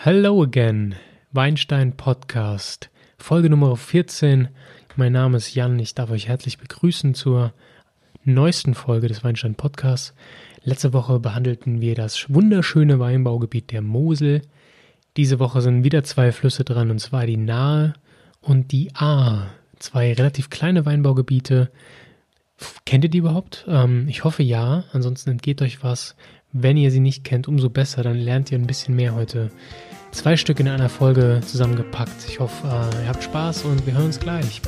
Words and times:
Hello 0.00 0.44
again, 0.44 0.94
Weinstein 1.32 1.96
Podcast, 1.96 2.88
Folge 3.18 3.50
Nummer 3.50 3.76
14. 3.76 4.46
Mein 4.94 5.10
Name 5.10 5.38
ist 5.38 5.56
Jan, 5.56 5.76
ich 5.80 5.92
darf 5.96 6.12
euch 6.12 6.28
herzlich 6.28 6.56
begrüßen 6.58 7.14
zur 7.14 7.52
neuesten 8.22 8.74
Folge 8.74 9.08
des 9.08 9.24
Weinstein 9.24 9.56
Podcasts. 9.56 10.14
Letzte 10.62 10.92
Woche 10.92 11.18
behandelten 11.18 11.80
wir 11.80 11.96
das 11.96 12.32
wunderschöne 12.32 13.00
Weinbaugebiet 13.00 13.72
der 13.72 13.82
Mosel. 13.82 14.42
Diese 15.16 15.40
Woche 15.40 15.62
sind 15.62 15.82
wieder 15.82 16.04
zwei 16.04 16.30
Flüsse 16.30 16.62
dran, 16.62 16.92
und 16.92 17.00
zwar 17.00 17.26
die 17.26 17.36
Nahe 17.36 17.94
und 18.40 18.70
die 18.70 18.94
Ahr. 18.94 19.48
Zwei 19.80 20.12
relativ 20.12 20.48
kleine 20.48 20.86
Weinbaugebiete. 20.86 21.72
Kennt 22.84 23.02
ihr 23.02 23.10
die 23.10 23.18
überhaupt? 23.18 23.64
Ähm, 23.66 24.06
ich 24.06 24.22
hoffe 24.22 24.44
ja, 24.44 24.84
ansonsten 24.92 25.30
entgeht 25.30 25.60
euch 25.60 25.82
was. 25.82 26.14
Wenn 26.52 26.78
ihr 26.78 26.90
sie 26.90 27.00
nicht 27.00 27.24
kennt, 27.24 27.46
umso 27.46 27.68
besser, 27.68 28.02
dann 28.02 28.16
lernt 28.16 28.50
ihr 28.50 28.58
ein 28.58 28.66
bisschen 28.66 28.96
mehr 28.96 29.14
heute. 29.14 29.50
Zwei 30.12 30.36
Stück 30.36 30.60
in 30.60 30.68
einer 30.68 30.88
Folge 30.88 31.40
zusammengepackt. 31.44 32.26
Ich 32.26 32.40
hoffe, 32.40 32.66
äh, 32.66 33.02
ihr 33.02 33.08
habt 33.08 33.22
Spaß 33.22 33.64
und 33.64 33.86
wir 33.86 33.92
hören 33.92 34.06
uns 34.06 34.18
gleich. 34.18 34.62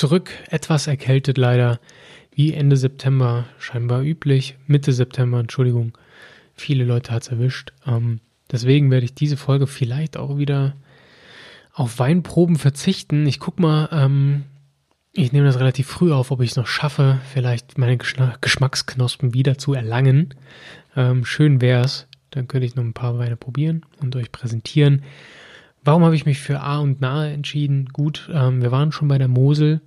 Zurück, 0.00 0.30
etwas 0.48 0.86
erkältet 0.86 1.36
leider, 1.36 1.78
wie 2.32 2.54
Ende 2.54 2.78
September 2.78 3.44
scheinbar 3.58 4.02
üblich, 4.02 4.56
Mitte 4.66 4.94
September, 4.94 5.38
Entschuldigung, 5.38 5.92
viele 6.54 6.84
Leute 6.84 7.12
hat 7.12 7.24
es 7.24 7.28
erwischt. 7.28 7.74
Ähm, 7.86 8.20
deswegen 8.50 8.90
werde 8.90 9.04
ich 9.04 9.14
diese 9.14 9.36
Folge 9.36 9.66
vielleicht 9.66 10.16
auch 10.16 10.38
wieder 10.38 10.74
auf 11.74 11.98
Weinproben 11.98 12.56
verzichten. 12.56 13.26
Ich 13.26 13.40
guck 13.40 13.60
mal, 13.60 13.90
ähm, 13.92 14.44
ich 15.12 15.32
nehme 15.32 15.44
das 15.44 15.60
relativ 15.60 15.88
früh 15.88 16.14
auf, 16.14 16.30
ob 16.30 16.40
ich 16.40 16.52
es 16.52 16.56
noch 16.56 16.66
schaffe, 16.66 17.20
vielleicht 17.30 17.76
meine 17.76 17.98
Geschmacksknospen 17.98 19.34
wieder 19.34 19.58
zu 19.58 19.74
erlangen. 19.74 20.34
Ähm, 20.96 21.26
schön 21.26 21.60
wär's, 21.60 22.08
dann 22.30 22.48
könnte 22.48 22.66
ich 22.66 22.74
noch 22.74 22.84
ein 22.84 22.94
paar 22.94 23.18
Weine 23.18 23.36
probieren 23.36 23.84
und 24.00 24.16
euch 24.16 24.32
präsentieren. 24.32 25.02
Warum 25.84 26.04
habe 26.04 26.16
ich 26.16 26.24
mich 26.24 26.40
für 26.40 26.60
A 26.60 26.78
und 26.78 27.02
Nahe 27.02 27.34
entschieden? 27.34 27.90
Gut, 27.92 28.30
ähm, 28.32 28.62
wir 28.62 28.72
waren 28.72 28.92
schon 28.92 29.08
bei 29.08 29.18
der 29.18 29.28
Mosel. 29.28 29.82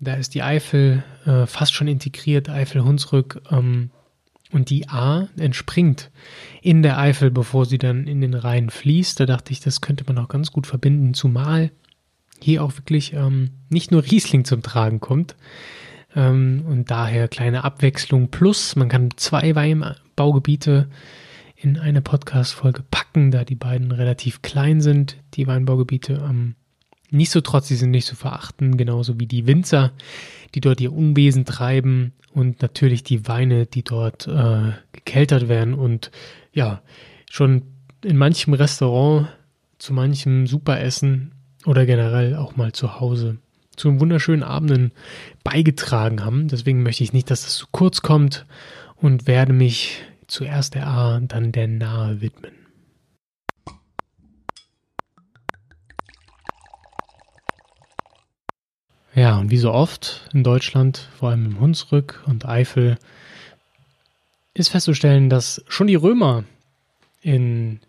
Da 0.00 0.14
ist 0.14 0.34
die 0.34 0.42
Eifel 0.42 1.02
äh, 1.26 1.46
fast 1.46 1.74
schon 1.74 1.88
integriert, 1.88 2.48
Eifel-Hunsrück. 2.48 3.42
Ähm, 3.50 3.90
und 4.50 4.70
die 4.70 4.88
A 4.88 5.28
entspringt 5.36 6.10
in 6.62 6.82
der 6.82 6.98
Eifel, 6.98 7.30
bevor 7.30 7.66
sie 7.66 7.78
dann 7.78 8.06
in 8.06 8.20
den 8.20 8.34
Rhein 8.34 8.70
fließt. 8.70 9.20
Da 9.20 9.26
dachte 9.26 9.52
ich, 9.52 9.60
das 9.60 9.80
könnte 9.80 10.04
man 10.06 10.18
auch 10.18 10.28
ganz 10.28 10.52
gut 10.52 10.66
verbinden, 10.66 11.12
zumal 11.14 11.70
hier 12.40 12.62
auch 12.62 12.76
wirklich 12.76 13.12
ähm, 13.12 13.50
nicht 13.68 13.90
nur 13.90 14.04
Riesling 14.04 14.44
zum 14.44 14.62
Tragen 14.62 15.00
kommt. 15.00 15.36
Ähm, 16.16 16.64
und 16.66 16.90
daher 16.90 17.28
kleine 17.28 17.64
Abwechslung 17.64 18.28
plus, 18.28 18.76
man 18.76 18.88
kann 18.88 19.10
zwei 19.16 19.54
Weinbaugebiete 19.54 20.88
in 21.56 21.76
eine 21.76 22.00
Podcast-Folge 22.00 22.84
packen, 22.90 23.30
da 23.30 23.44
die 23.44 23.56
beiden 23.56 23.92
relativ 23.92 24.42
klein 24.42 24.80
sind, 24.80 25.18
die 25.34 25.46
Weinbaugebiete. 25.46 26.24
Ähm, 26.28 26.54
Nichtsdestotrotz, 27.10 27.68
sie 27.68 27.76
sind 27.76 27.90
nicht 27.90 28.06
zu 28.06 28.16
verachten, 28.16 28.76
genauso 28.76 29.18
wie 29.18 29.26
die 29.26 29.46
Winzer, 29.46 29.92
die 30.54 30.60
dort 30.60 30.80
ihr 30.80 30.92
Unwesen 30.92 31.44
treiben 31.44 32.12
und 32.34 32.60
natürlich 32.62 33.02
die 33.02 33.26
Weine, 33.26 33.66
die 33.66 33.82
dort 33.82 34.26
äh, 34.26 34.72
gekeltert 34.92 35.48
werden 35.48 35.74
und 35.74 36.10
ja, 36.52 36.82
schon 37.30 37.62
in 38.04 38.16
manchem 38.16 38.54
Restaurant, 38.54 39.28
zu 39.78 39.92
manchem 39.92 40.46
Superessen 40.46 41.32
oder 41.64 41.86
generell 41.86 42.36
auch 42.36 42.56
mal 42.56 42.72
zu 42.72 43.00
Hause 43.00 43.38
zu 43.78 44.00
wunderschönen 44.00 44.42
Abenden 44.42 44.92
beigetragen 45.44 46.24
haben. 46.24 46.48
Deswegen 46.48 46.82
möchte 46.82 47.04
ich 47.04 47.12
nicht, 47.12 47.30
dass 47.30 47.44
das 47.44 47.54
zu 47.54 47.66
kurz 47.70 48.02
kommt 48.02 48.46
und 48.96 49.26
werde 49.26 49.52
mich 49.52 50.02
zuerst 50.26 50.74
der 50.74 50.86
A, 50.88 51.20
dann 51.20 51.52
der 51.52 51.68
Nahe 51.68 52.20
widmen. 52.20 52.52
Ja, 59.18 59.36
und 59.36 59.50
wie 59.50 59.56
so 59.56 59.72
oft 59.72 60.28
in 60.32 60.44
Deutschland, 60.44 61.08
vor 61.18 61.30
allem 61.30 61.44
im 61.44 61.58
Hunsrück 61.58 62.22
und 62.26 62.46
Eifel, 62.46 62.98
ist 64.54 64.68
festzustellen, 64.68 65.28
dass 65.28 65.64
schon 65.66 65.88
die 65.88 65.96
Römer 65.96 66.44
in 67.20 67.80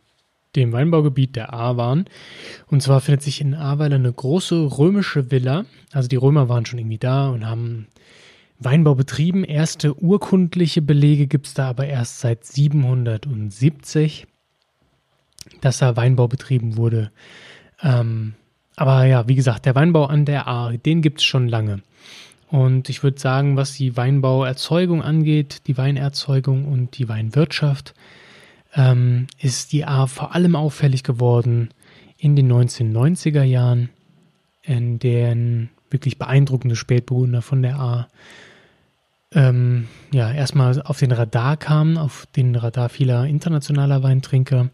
dem 0.56 0.72
Weinbaugebiet 0.72 1.36
der 1.36 1.54
A 1.54 1.78
waren. 1.78 2.06
Und 2.66 2.82
zwar 2.82 3.00
findet 3.00 3.22
sich 3.22 3.42
in 3.42 3.54
Ahrweiler 3.54 3.98
eine 3.98 4.12
große 4.12 4.80
römische 4.80 5.30
Villa. 5.30 5.66
Also 5.92 6.10
die 6.10 6.16
Römer 6.16 6.50
waren 6.50 6.66
schon 6.66 6.80
irgendwie 6.80 6.98
da 6.98 7.30
und 7.30 7.46
haben 7.46 7.86
Weinbau 8.58 8.96
betrieben. 8.96 9.44
Erste 9.44 9.94
urkundliche 10.02 10.82
Belege 10.82 11.28
gibt 11.28 11.46
es 11.46 11.54
da 11.54 11.70
aber 11.70 11.86
erst 11.86 12.22
seit 12.22 12.44
770, 12.44 14.26
dass 15.62 15.78
da 15.78 15.96
Weinbau 15.96 16.28
betrieben 16.28 16.76
wurde. 16.76 17.12
Ähm, 17.84 18.34
aber 18.80 19.04
ja, 19.04 19.28
wie 19.28 19.36
gesagt, 19.36 19.66
der 19.66 19.76
Weinbau 19.76 20.06
an 20.06 20.24
der 20.24 20.48
Ahr, 20.48 20.72
den 20.72 21.02
gibt 21.02 21.20
es 21.20 21.26
schon 21.26 21.50
lange. 21.50 21.82
Und 22.48 22.88
ich 22.88 23.04
würde 23.04 23.20
sagen, 23.20 23.58
was 23.58 23.74
die 23.74 23.98
Weinbauerzeugung 23.98 25.02
angeht, 25.02 25.68
die 25.68 25.78
Weinerzeugung 25.78 26.64
und 26.64 26.98
die 26.98 27.10
Weinwirtschaft, 27.10 27.94
ähm, 28.74 29.28
ist 29.38 29.74
die 29.74 29.84
Ahr 29.84 30.08
vor 30.08 30.34
allem 30.34 30.56
auffällig 30.56 31.04
geworden 31.04 31.72
in 32.18 32.38
den 32.38 32.50
1990er 32.50 33.44
Jahren, 33.44 33.90
in 34.62 34.98
denen 34.98 35.72
wirklich 35.90 36.18
beeindruckende 36.18 36.78
Spätburgunder 36.78 37.42
von 37.42 37.62
der 37.62 37.76
Ahr 37.76 38.08
ähm, 39.34 39.90
ja, 40.14 40.32
erstmal 40.32 40.82
auf 40.84 41.00
den 41.00 41.12
Radar 41.12 41.58
kamen, 41.58 41.98
auf 41.98 42.28
den 42.34 42.56
Radar 42.56 42.88
vieler 42.88 43.26
internationaler 43.26 44.04
Weintrinker, 44.04 44.70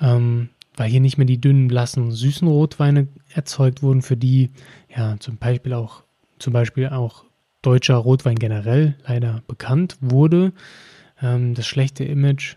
ähm, 0.00 0.48
weil 0.76 0.90
hier 0.90 1.00
nicht 1.00 1.18
mehr 1.18 1.26
die 1.26 1.40
dünnen, 1.40 1.68
blassen, 1.68 2.10
süßen 2.10 2.46
Rotweine 2.46 3.08
erzeugt 3.34 3.82
wurden, 3.82 4.02
für 4.02 4.16
die 4.16 4.50
ja 4.94 5.16
zum 5.18 5.36
Beispiel 5.36 5.72
auch, 5.72 6.02
zum 6.38 6.52
Beispiel 6.52 6.88
auch 6.88 7.24
deutscher 7.62 7.96
Rotwein 7.96 8.36
generell 8.36 8.96
leider 9.06 9.42
bekannt 9.46 9.96
wurde. 10.00 10.52
Ähm, 11.20 11.54
das 11.54 11.66
schlechte 11.66 12.04
Image 12.04 12.56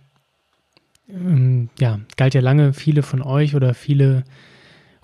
ähm, 1.10 1.70
ja, 1.80 2.00
galt 2.18 2.34
ja 2.34 2.42
lange, 2.42 2.74
viele 2.74 3.04
von 3.04 3.22
euch 3.22 3.56
oder 3.56 3.74
viele 3.74 4.24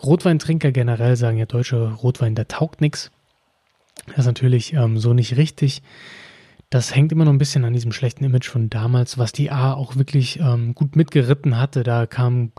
Rotweintrinker 0.04 0.72
generell 0.72 1.16
sagen 1.16 1.38
ja, 1.38 1.46
deutscher 1.46 1.94
Rotwein, 1.94 2.36
der 2.36 2.48
taugt 2.48 2.82
nichts. 2.82 3.12
Das 4.08 4.20
ist 4.20 4.26
natürlich 4.26 4.74
ähm, 4.74 4.98
so 4.98 5.14
nicht 5.14 5.38
richtig 5.38 5.82
das 6.70 6.96
hängt 6.96 7.12
immer 7.12 7.26
noch 7.26 7.32
ein 7.32 7.38
bisschen 7.38 7.66
an 7.66 7.74
diesem 7.74 7.92
schlechten 7.92 8.24
Image 8.24 8.50
von 8.50 8.70
damals, 8.70 9.18
was 9.18 9.32
die 9.32 9.52
A 9.52 9.74
auch 9.74 9.96
wirklich 9.96 10.40
ähm, 10.40 10.74
gut 10.76 10.96
mitgeritten 10.96 11.58
hatte. 11.58 11.84
Da 11.84 12.06
kamen 12.06 12.52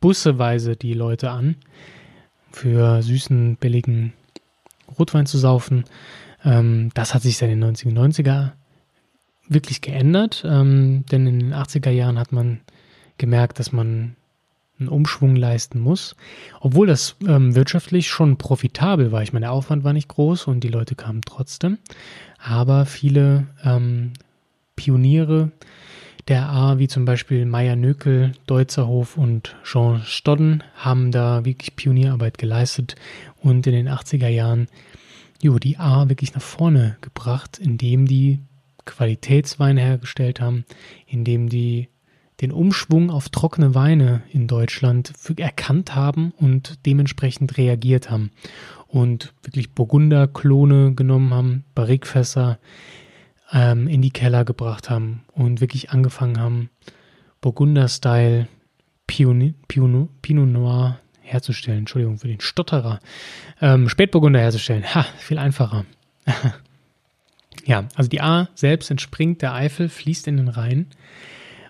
busseweise 0.00 0.76
die 0.76 0.94
Leute 0.94 1.30
an, 1.30 1.56
für 2.52 3.02
süßen, 3.02 3.56
billigen 3.56 4.12
Rotwein 4.98 5.26
zu 5.26 5.38
saufen. 5.38 5.84
Ähm, 6.44 6.90
das 6.94 7.14
hat 7.14 7.22
sich 7.22 7.36
seit 7.36 7.50
den 7.50 7.62
90er 7.62 8.52
wirklich 9.48 9.80
geändert, 9.80 10.44
ähm, 10.46 11.04
denn 11.10 11.26
in 11.26 11.38
den 11.38 11.54
80er 11.54 11.90
Jahren 11.90 12.18
hat 12.18 12.32
man 12.32 12.60
gemerkt, 13.18 13.58
dass 13.58 13.72
man 13.72 14.16
einen 14.78 14.88
Umschwung 14.88 15.36
leisten 15.36 15.78
muss, 15.78 16.16
obwohl 16.60 16.86
das 16.86 17.16
ähm, 17.26 17.54
wirtschaftlich 17.54 18.08
schon 18.08 18.38
profitabel 18.38 19.12
war. 19.12 19.22
Ich 19.22 19.32
meine, 19.32 19.44
der 19.44 19.52
Aufwand 19.52 19.84
war 19.84 19.92
nicht 19.92 20.08
groß 20.08 20.46
und 20.46 20.64
die 20.64 20.68
Leute 20.68 20.94
kamen 20.94 21.20
trotzdem. 21.24 21.78
Aber 22.38 22.86
viele 22.86 23.46
ähm, 23.62 24.14
Pioniere 24.76 25.52
der 26.28 26.48
A, 26.48 26.78
wie 26.78 26.88
zum 26.88 27.04
Beispiel 27.04 27.44
Meier 27.46 27.76
Nökel, 27.76 28.32
Deutzerhof 28.46 29.16
und 29.16 29.56
Jean 29.64 30.02
Stodden, 30.04 30.62
haben 30.76 31.12
da 31.12 31.44
wirklich 31.44 31.76
Pionierarbeit 31.76 32.38
geleistet 32.38 32.94
und 33.40 33.66
in 33.66 33.72
den 33.72 33.88
80er 33.88 34.28
Jahren 34.28 34.68
jo, 35.42 35.58
die 35.58 35.78
A 35.78 36.08
wirklich 36.08 36.34
nach 36.34 36.42
vorne 36.42 36.96
gebracht, 37.00 37.58
indem 37.58 38.06
die 38.06 38.40
Qualitätsweine 38.84 39.80
hergestellt 39.80 40.40
haben, 40.40 40.64
indem 41.06 41.48
die 41.48 41.88
den 42.40 42.52
Umschwung 42.52 43.10
auf 43.10 43.28
trockene 43.28 43.74
Weine 43.74 44.22
in 44.32 44.46
Deutschland 44.46 45.12
erkannt 45.36 45.94
haben 45.94 46.32
und 46.36 46.78
dementsprechend 46.86 47.58
reagiert 47.58 48.10
haben 48.10 48.30
und 48.88 49.34
wirklich 49.42 49.72
Burgunder-Klone 49.72 50.94
genommen 50.94 51.34
haben, 51.34 51.64
Barrikfässer 51.74 52.58
ähm, 53.52 53.88
in 53.88 54.02
die 54.02 54.10
Keller 54.10 54.44
gebracht 54.44 54.90
haben 54.90 55.24
und 55.32 55.60
wirklich 55.60 55.90
angefangen 55.90 56.38
haben, 56.38 56.70
Burgunder-Style 57.40 58.48
Pinot, 59.06 59.54
Noir 60.28 61.00
herzustellen. 61.20 61.80
Entschuldigung 61.80 62.18
für 62.18 62.28
den 62.28 62.40
Stotterer. 62.40 63.00
Ähm, 63.60 63.88
Spätburgunder 63.88 64.40
herzustellen. 64.40 64.94
Ha, 64.94 65.04
viel 65.18 65.38
einfacher. 65.38 65.84
ja, 67.64 67.88
also 67.94 68.08
die 68.08 68.20
A 68.20 68.48
selbst 68.54 68.90
entspringt 68.90 69.42
der 69.42 69.54
Eifel, 69.54 69.88
fließt 69.88 70.28
in 70.28 70.36
den 70.36 70.48
Rhein. 70.48 70.86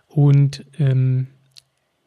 Und 0.06 0.64
ähm, 0.78 1.28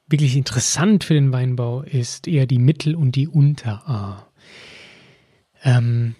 wirklich 0.07 0.35
interessant 0.35 1.03
für 1.03 1.13
den 1.13 1.31
Weinbau 1.31 1.81
ist 1.81 2.27
eher 2.27 2.45
die 2.45 2.59
Mittel- 2.59 2.95
und 2.95 3.15
die 3.15 3.27
Unter-A. 3.27 4.27
Ähm, 5.63 6.15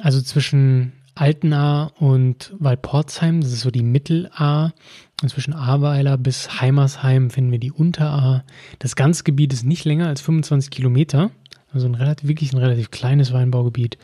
also 0.00 0.20
zwischen 0.20 0.92
Altenaar 1.20 2.00
und 2.00 2.54
Waldporzheim, 2.58 3.40
das 3.40 3.52
ist 3.52 3.62
so 3.62 3.70
die 3.70 3.82
Mittel-A. 3.82 4.72
Zwischen 5.26 5.52
Ahrweiler 5.52 6.16
bis 6.16 6.60
Heimersheim 6.60 7.30
finden 7.30 7.50
wir 7.50 7.58
die 7.58 7.72
Unter-A. 7.72 8.44
Das 8.78 8.94
ganze 8.94 9.24
Gebiet 9.24 9.52
ist 9.52 9.64
nicht 9.64 9.84
länger 9.84 10.06
als 10.06 10.20
25 10.20 10.70
Kilometer, 10.70 11.32
also 11.72 11.88
ein 11.88 11.96
relativ, 11.96 12.28
wirklich 12.28 12.52
ein 12.52 12.58
relativ 12.58 12.92
kleines 12.92 13.32
Weinbaugebiet. 13.32 13.98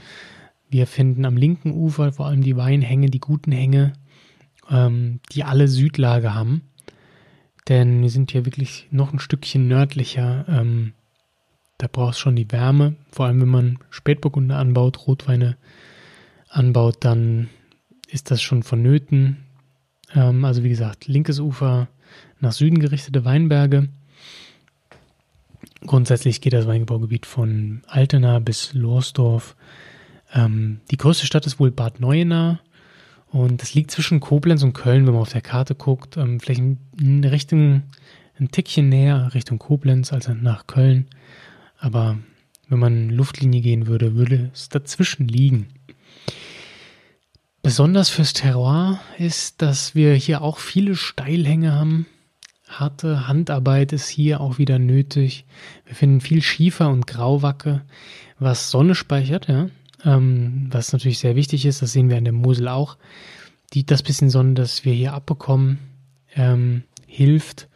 Wir 0.69 0.88
finden 0.88 1.25
am 1.25 1.37
linken 1.37 1.70
Ufer 1.72 2.12
vor 2.12 2.26
allem 2.26 2.43
die 2.43 2.56
Weinhänge, 2.56 3.11
die 3.11 3.20
guten 3.20 3.52
Hänge, 3.52 3.93
ähm, 4.69 5.20
die 5.31 5.44
alle 5.44 5.69
Südlage 5.69 6.34
haben. 6.34 6.62
Denn 7.69 8.02
wir 8.02 8.11
sind 8.11 8.32
hier 8.32 8.44
wirklich 8.44 8.88
noch 8.90 9.12
ein 9.12 9.20
Stückchen 9.20 9.69
nördlicher. 9.69 10.46
Ähm, 10.49 10.94
da 11.78 11.87
braucht 11.87 12.14
es 12.14 12.19
schon 12.19 12.34
die 12.34 12.50
Wärme, 12.50 12.96
vor 13.12 13.26
allem 13.26 13.40
wenn 13.40 13.49
man 13.49 13.78
Spätburgunder 13.90 14.58
anbaut, 14.58 15.06
Rotweine 15.06 15.56
anbaut, 16.54 16.98
dann 17.00 17.48
ist 18.08 18.30
das 18.30 18.42
schon 18.42 18.62
vonnöten. 18.62 19.38
Ähm, 20.14 20.44
also 20.44 20.62
wie 20.62 20.68
gesagt, 20.68 21.06
linkes 21.06 21.40
Ufer 21.40 21.88
nach 22.40 22.52
Süden 22.52 22.78
gerichtete 22.78 23.24
Weinberge. 23.24 23.88
Grundsätzlich 25.86 26.40
geht 26.40 26.52
das 26.52 26.66
Weinbaugebiet 26.66 27.26
von 27.26 27.82
Altena 27.86 28.38
bis 28.38 28.72
Lohrsdorf. 28.72 29.56
Ähm, 30.32 30.80
die 30.90 30.96
größte 30.96 31.26
Stadt 31.26 31.46
ist 31.46 31.60
wohl 31.60 31.70
Bad 31.70 32.00
Neuenahr. 32.00 32.60
Und 33.28 33.62
das 33.62 33.74
liegt 33.74 33.90
zwischen 33.90 34.20
Koblenz 34.20 34.62
und 34.62 34.74
Köln, 34.74 35.06
wenn 35.06 35.12
man 35.12 35.22
auf 35.22 35.32
der 35.32 35.40
Karte 35.40 35.74
guckt. 35.74 36.16
Ähm, 36.16 36.38
vielleicht 36.40 36.60
in 36.60 37.24
Richtung, 37.24 37.82
ein 38.38 38.50
Tickchen 38.50 38.88
näher 38.88 39.34
Richtung 39.34 39.58
Koblenz 39.58 40.12
als 40.12 40.28
nach 40.28 40.66
Köln. 40.66 41.06
Aber 41.78 42.18
wenn 42.68 42.78
man 42.78 43.10
Luftlinie 43.10 43.60
gehen 43.60 43.86
würde, 43.86 44.14
würde 44.14 44.50
es 44.52 44.68
dazwischen 44.68 45.28
liegen. 45.28 45.66
Besonders 47.62 48.11
fürs 48.11 48.34
Terroir 48.34 49.00
ist, 49.19 49.62
dass 49.62 49.94
wir 49.94 50.14
hier 50.14 50.43
auch 50.43 50.58
viele 50.58 50.96
Steilhänge 50.96 51.72
haben. 51.72 52.06
Harte 52.69 53.26
Handarbeit 53.26 53.93
ist 53.93 54.08
hier 54.08 54.40
auch 54.40 54.58
wieder 54.58 54.78
nötig. 54.78 55.46
Wir 55.87 55.94
finden 55.94 56.20
viel 56.20 56.43
Schiefer 56.43 56.90
und 56.90 57.06
Grauwacke, 57.06 57.82
was 58.38 58.70
Sonne 58.70 58.94
speichert, 58.94 59.49
ja. 59.49 59.69
Ähm, 60.05 60.66
was 60.70 60.93
natürlich 60.93 61.19
sehr 61.19 61.37
wichtig 61.37 61.64
ist, 61.64 61.81
das 61.81 61.93
sehen 61.93 62.11
wir 62.11 62.19
an 62.19 62.25
der 62.25 62.34
Mosel 62.34 62.69
auch. 62.69 62.99
Die, 63.72 63.87
das 63.87 64.02
bisschen 64.02 64.28
Sonne, 64.28 64.55
das 64.55 64.84
wir 64.84 64.93
hier 64.93 65.14
abbekommen, 65.14 65.78
ähm, 66.34 66.82
hilft 67.06 67.69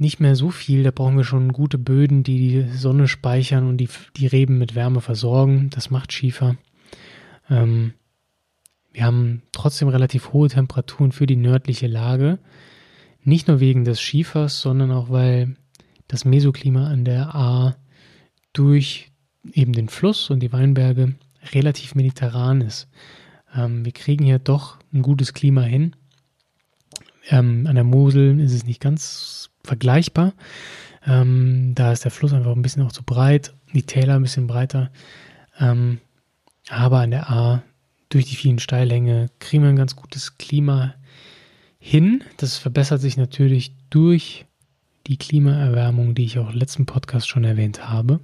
nicht 0.00 0.20
mehr 0.20 0.36
so 0.36 0.50
viel. 0.50 0.82
Da 0.82 0.90
brauchen 0.90 1.16
wir 1.16 1.24
schon 1.24 1.52
gute 1.52 1.78
Böden, 1.78 2.22
die 2.22 2.38
die 2.38 2.76
Sonne 2.76 3.08
speichern 3.08 3.68
und 3.68 3.78
die, 3.78 3.88
die 4.16 4.26
Reben 4.26 4.58
mit 4.58 4.74
Wärme 4.74 5.00
versorgen. 5.00 5.70
Das 5.70 5.90
macht 5.90 6.12
Schiefer. 6.12 6.56
Ähm, 7.50 7.94
wir 8.92 9.04
haben 9.04 9.42
trotzdem 9.52 9.88
relativ 9.88 10.32
hohe 10.32 10.48
Temperaturen 10.48 11.12
für 11.12 11.26
die 11.26 11.36
nördliche 11.36 11.86
Lage. 11.86 12.38
Nicht 13.22 13.48
nur 13.48 13.60
wegen 13.60 13.84
des 13.84 14.00
Schiefers, 14.00 14.60
sondern 14.60 14.90
auch 14.90 15.10
weil 15.10 15.56
das 16.06 16.24
Mesoklima 16.24 16.88
an 16.88 17.04
der 17.04 17.34
A 17.34 17.76
durch 18.52 19.10
eben 19.52 19.72
den 19.72 19.88
Fluss 19.88 20.30
und 20.30 20.40
die 20.40 20.52
Weinberge 20.52 21.14
relativ 21.52 21.94
mediterran 21.94 22.60
ist. 22.60 22.88
Ähm, 23.54 23.84
wir 23.84 23.92
kriegen 23.92 24.24
hier 24.24 24.38
doch 24.38 24.78
ein 24.92 25.02
gutes 25.02 25.34
Klima 25.34 25.62
hin. 25.62 25.94
Ähm, 27.30 27.66
an 27.66 27.74
der 27.74 27.84
Mosel 27.84 28.40
ist 28.40 28.52
es 28.52 28.64
nicht 28.64 28.80
ganz 28.80 29.50
vergleichbar. 29.64 30.32
Ähm, 31.06 31.72
da 31.74 31.92
ist 31.92 32.04
der 32.04 32.10
Fluss 32.10 32.32
einfach 32.32 32.54
ein 32.54 32.62
bisschen 32.62 32.82
auch 32.82 32.92
zu 32.92 33.02
breit, 33.02 33.54
die 33.72 33.82
Täler 33.82 34.16
ein 34.16 34.22
bisschen 34.22 34.46
breiter. 34.46 34.90
Ähm, 35.60 35.98
aber 36.68 37.00
an 37.00 37.10
der 37.10 37.30
A, 37.30 37.62
durch 38.08 38.26
die 38.26 38.36
vielen 38.36 38.58
Steilhänge, 38.58 39.28
kriegen 39.38 39.62
wir 39.62 39.70
ein 39.70 39.76
ganz 39.76 39.96
gutes 39.96 40.38
Klima 40.38 40.94
hin. 41.78 42.24
Das 42.36 42.58
verbessert 42.58 43.00
sich 43.00 43.16
natürlich 43.16 43.72
durch 43.90 44.46
die 45.06 45.16
Klimaerwärmung, 45.16 46.14
die 46.14 46.24
ich 46.24 46.38
auch 46.38 46.50
im 46.50 46.58
letzten 46.58 46.86
Podcast 46.86 47.28
schon 47.28 47.44
erwähnt 47.44 47.88
habe. 47.88 48.20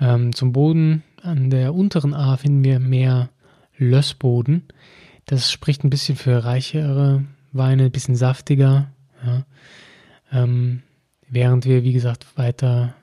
Ähm, 0.00 0.34
zum 0.34 0.52
Boden 0.52 1.02
an 1.22 1.50
der 1.50 1.74
unteren 1.74 2.14
A 2.14 2.36
finden 2.36 2.64
wir 2.64 2.80
mehr 2.80 3.28
Lössboden. 3.76 4.64
Das 5.26 5.52
spricht 5.52 5.84
ein 5.84 5.90
bisschen 5.90 6.16
für 6.16 6.44
reichere 6.44 7.24
Weine, 7.52 7.84
ein 7.84 7.90
bisschen 7.90 8.16
saftiger. 8.16 8.92
Ja. 9.24 9.44
Ähm, 10.32 10.82
während 11.28 11.64
wir, 11.64 11.82
wie 11.82 11.92
gesagt, 11.92 12.26
weiter 12.36 12.94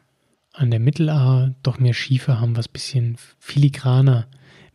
an 0.54 0.72
der 0.72 0.80
Mittel-A 0.80 1.54
doch 1.64 1.80
mehr 1.80 1.94
Schiefer 1.94 2.40
haben, 2.40 2.58
was 2.58 2.68
ein 2.68 2.74
bisschen 2.74 3.18
filigraner, 3.40 4.28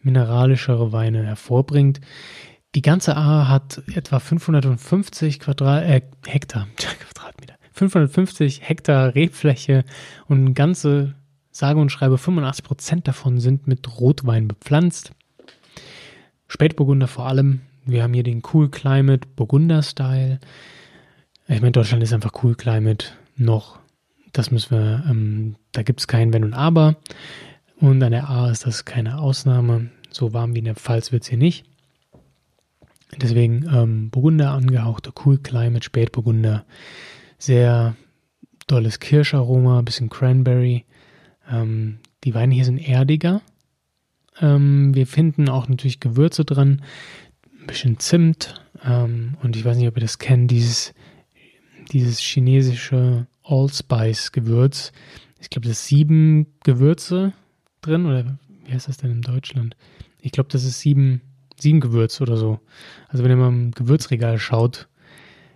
mineralischere 0.03 0.93
Weine 0.93 1.25
hervorbringt. 1.25 2.01
Die 2.75 2.83
ganze 2.83 3.17
A 3.17 3.49
hat 3.49 3.83
etwa 3.95 4.19
550 4.19 5.41
Quadrat, 5.41 5.85
äh, 5.85 6.03
Hektar, 6.27 6.69
Quadratmeter, 6.77 7.55
550 7.73 8.67
Hektar 8.67 9.15
Rebfläche 9.15 9.85
und 10.27 10.55
ganze, 10.55 11.15
sage 11.51 11.81
und 11.81 11.91
schreibe, 11.91 12.17
85 12.17 12.65
Prozent 12.65 13.09
davon 13.09 13.41
sind 13.41 13.67
mit 13.67 14.01
Rotwein 14.01 14.49
bepflanzt. 14.49 15.13
Spätburgunder 16.49 17.09
vor 17.09 17.27
allem. 17.27 17.63
Wir 17.85 18.03
haben 18.03 18.15
hier 18.15 18.23
den 18.23 18.43
Cool 18.53 18.71
Climate 18.71 19.29
Burgunder-Style. 19.37 20.41
Ich 21.49 21.61
meine, 21.61 21.73
Deutschland 21.73 22.03
ist 22.03 22.13
einfach 22.13 22.33
Cool 22.43 22.55
Climate 22.55 23.07
noch 23.37 23.83
das 24.33 24.51
müssen 24.51 24.71
wir, 24.71 25.05
ähm, 25.09 25.57
da 25.73 25.83
gibt 25.83 26.01
es 26.01 26.09
kein 26.09 26.33
Wenn 26.33 26.45
und 26.45 26.55
Aber. 26.55 26.97
Und 27.77 28.03
an 28.03 28.13
der 28.13 28.29
A 28.29 28.51
ist 28.51 28.67
das 28.67 28.85
keine 28.85 29.19
Ausnahme. 29.19 29.91
So 30.11 30.33
warm 30.33 30.55
wie 30.55 30.61
in 30.61 30.65
der 30.65 30.75
Pfalz 30.75 31.13
wird 31.13 31.23
es 31.23 31.29
hier 31.29 31.39
nicht. 31.39 31.65
Deswegen 33.21 33.67
ähm, 33.73 34.11
Burgunder 34.11 34.53
angehauchter 34.53 35.13
Cool 35.25 35.39
Climate, 35.39 35.85
Spätburgunder. 35.85 36.65
Sehr 37.39 37.95
tolles 38.67 39.01
Kirscharoma, 39.01 39.83
bisschen 39.83 40.09
Cranberry. 40.09 40.85
Ähm, 41.51 41.99
die 42.25 42.35
Weine 42.35 42.55
hier 42.55 42.65
sind 42.65 42.79
erdiger. 42.79 43.43
Ähm, 44.41 44.95
wir 44.95 45.07
finden 45.07 45.51
auch 45.51 45.69
natürlich 45.69 46.01
Gewürze 46.01 46.45
dran. 46.47 46.83
Ein 47.63 47.67
bisschen 47.69 47.99
Zimt. 48.01 48.55
Ähm, 48.85 49.37
und 49.43 49.57
ich 49.57 49.65
weiß 49.65 49.77
nicht, 49.77 49.87
ob 49.87 49.97
ihr 49.97 50.03
das 50.03 50.19
kennt, 50.19 50.51
dieses, 50.51 50.93
dieses 51.93 52.19
chinesische 52.19 53.29
Allspice-Gewürz. 53.45 54.93
Ich 55.41 55.49
glaube, 55.49 55.69
das 55.69 55.79
ist 55.79 55.87
sieben 55.87 56.47
Gewürze 56.65 57.33
drin, 57.81 58.07
oder 58.07 58.39
wie 58.65 58.73
heißt 58.73 58.89
das 58.89 58.97
denn 58.97 59.13
in 59.13 59.23
Deutschland? 59.23 59.77
Ich 60.21 60.33
glaube, 60.33 60.49
das 60.51 60.65
ist 60.65 60.81
sieben, 60.81 61.21
sieben 61.57 61.81
Gewürze 61.81 62.25
oder 62.25 62.37
so. 62.37 62.59
Also 63.09 63.23
wenn 63.23 63.31
ihr 63.31 63.37
mal 63.37 63.49
im 63.49 63.71
Gewürzregal 63.71 64.39
schaut, 64.39 64.89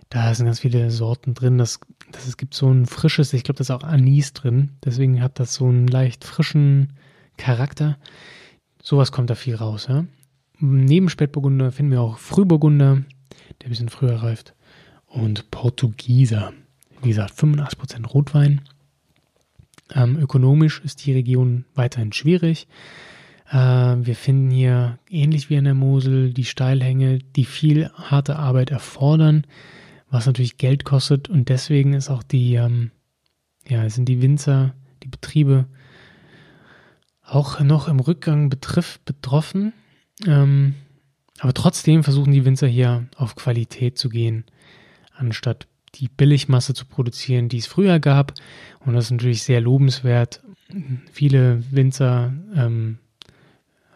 da 0.09 0.33
sind 0.33 0.45
ganz 0.45 0.61
viele 0.61 0.89
Sorten 0.91 1.33
drin. 1.33 1.57
Das, 1.57 1.81
das, 2.13 2.25
es 2.25 2.37
gibt 2.37 2.53
so 2.53 2.71
ein 2.71 2.85
frisches, 2.85 3.33
ich 3.33 3.43
glaube, 3.43 3.57
da 3.57 3.63
ist 3.63 3.71
auch 3.71 3.83
Anis 3.83 4.31
drin. 4.31 4.71
Deswegen 4.83 5.21
hat 5.21 5.39
das 5.39 5.53
so 5.53 5.67
einen 5.67 5.87
leicht 5.87 6.23
frischen 6.23 6.93
Charakter. 7.35 7.97
Sowas 8.81 9.11
kommt 9.11 9.29
da 9.29 9.35
viel 9.35 9.55
raus. 9.55 9.87
Ja? 9.89 10.05
Neben 10.59 11.09
Spätburgunder 11.09 11.71
finden 11.71 11.91
wir 11.91 12.01
auch 12.01 12.17
Frühburgunder, 12.17 13.03
der 13.61 13.67
ein 13.67 13.69
bisschen 13.69 13.89
früher 13.89 14.15
reift. 14.15 14.55
Und 15.05 15.51
Portugieser. 15.51 16.53
Wie 17.01 17.09
gesagt, 17.09 17.33
85% 17.33 18.07
Rotwein. 18.07 18.61
Ähm, 19.93 20.17
ökonomisch 20.17 20.81
ist 20.83 21.05
die 21.05 21.13
Region 21.13 21.65
weiterhin 21.75 22.11
schwierig. 22.11 22.67
Äh, 23.49 23.55
wir 23.55 24.15
finden 24.15 24.51
hier, 24.51 24.99
ähnlich 25.09 25.49
wie 25.49 25.55
in 25.55 25.63
der 25.63 25.73
Mosel, 25.73 26.33
die 26.33 26.45
Steilhänge, 26.45 27.19
die 27.19 27.45
viel 27.45 27.89
harte 27.91 28.37
Arbeit 28.37 28.71
erfordern, 28.71 29.45
was 30.09 30.25
natürlich 30.25 30.57
Geld 30.57 30.83
kostet. 30.83 31.29
Und 31.29 31.49
deswegen 31.49 31.93
ist 31.93 32.09
auch 32.09 32.23
die, 32.23 32.55
ähm, 32.55 32.91
ja, 33.67 33.89
sind 33.89 34.09
die 34.09 34.21
Winzer, 34.21 34.73
die 35.03 35.07
Betriebe 35.07 35.67
auch 37.23 37.59
noch 37.59 37.87
im 37.87 37.99
Rückgang 37.99 38.49
betrifft, 38.49 39.05
betroffen. 39.05 39.73
Ähm, 40.25 40.75
aber 41.39 41.53
trotzdem 41.53 42.03
versuchen 42.03 42.33
die 42.33 42.45
Winzer 42.45 42.67
hier 42.67 43.07
auf 43.15 43.35
Qualität 43.35 43.97
zu 43.97 44.09
gehen, 44.09 44.45
anstatt 45.15 45.67
die 45.95 46.09
Billigmasse 46.09 46.73
zu 46.73 46.85
produzieren, 46.85 47.49
die 47.49 47.57
es 47.57 47.67
früher 47.67 47.99
gab. 47.99 48.33
Und 48.79 48.93
das 48.93 49.05
ist 49.05 49.11
natürlich 49.11 49.43
sehr 49.43 49.61
lobenswert. 49.61 50.41
Viele 51.11 51.63
Winzer 51.71 52.33
ähm, 52.55 52.97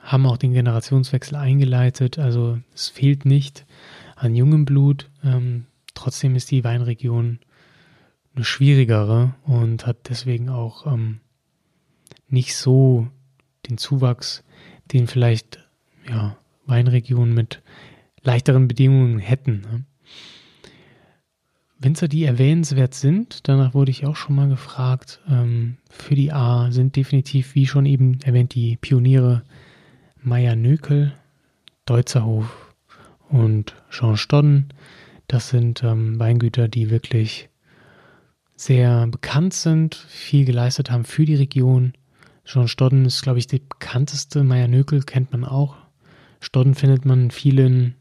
haben 0.02 0.26
auch 0.26 0.38
den 0.38 0.54
Generationswechsel 0.54 1.36
eingeleitet. 1.36 2.18
Also 2.18 2.60
es 2.74 2.90
fehlt 2.90 3.26
nicht 3.26 3.66
an 4.16 4.36
jungem 4.36 4.66
Blut. 4.66 5.10
Ähm, 5.24 5.66
trotzdem 5.94 6.36
ist 6.36 6.52
die 6.52 6.64
Weinregion 6.64 7.40
eine 8.36 8.46
schwierigere 8.46 9.36
und 9.44 9.86
hat 9.86 10.10
deswegen 10.10 10.50
auch 10.50 10.88
ähm, 10.88 11.20
nicht 12.30 12.56
so 12.56 13.08
den 13.70 13.78
Zuwachs, 13.78 14.44
den 14.92 15.08
vielleicht 15.08 15.61
ja, 16.10 16.38
Weinregionen 16.66 17.34
mit 17.34 17.62
leichteren 18.24 18.68
Bedingungen 18.68 19.20
hätten. 19.20 19.62
Ne? 19.62 19.86
Winzer, 21.80 22.08
die 22.08 22.26
erwähnenswert 22.26 22.94
sind, 22.94 23.48
danach 23.48 23.74
wurde 23.74 23.90
ich 23.90 24.06
auch 24.06 24.16
schon 24.16 24.36
mal 24.36 24.48
gefragt, 24.48 25.20
ähm, 25.28 25.78
für 25.90 26.14
die 26.14 26.32
A 26.32 26.70
sind 26.72 26.96
definitiv, 26.96 27.56
wie 27.56 27.66
schon 27.66 27.88
eben 27.88 28.20
erwähnt, 28.22 28.54
die 28.54 28.78
Pioniere 28.78 29.42
Meier 30.22 30.56
Nökel, 30.56 31.14
Deutzerhof 31.86 32.76
und 33.30 33.76
Jean 33.90 34.16
Stodden. 34.16 34.72
Das 35.28 35.50
sind 35.50 35.84
ähm, 35.84 36.20
Weingüter, 36.20 36.68
die 36.68 36.92
wirklich 36.92 37.50
sehr 38.56 39.08
bekannt 39.08 39.56
sind, 39.56 39.96
viel 39.96 40.46
geleistet 40.46 40.92
haben 40.92 41.04
für 41.04 41.26
die 41.26 41.36
Region. 41.36 41.94
Jean 42.46 42.68
Stodden 42.68 43.06
ist, 43.06 43.24
glaube 43.24 43.40
ich, 43.40 43.48
die 43.48 43.60
bekannteste. 43.60 44.44
Meier 44.44 44.68
Nökel 44.68 45.02
kennt 45.02 45.32
man 45.32 45.46
auch. 45.46 45.78
Stodden 46.42 46.76
findet 46.76 47.06
man 47.06 47.24
in 47.24 47.32
vielen 47.32 47.96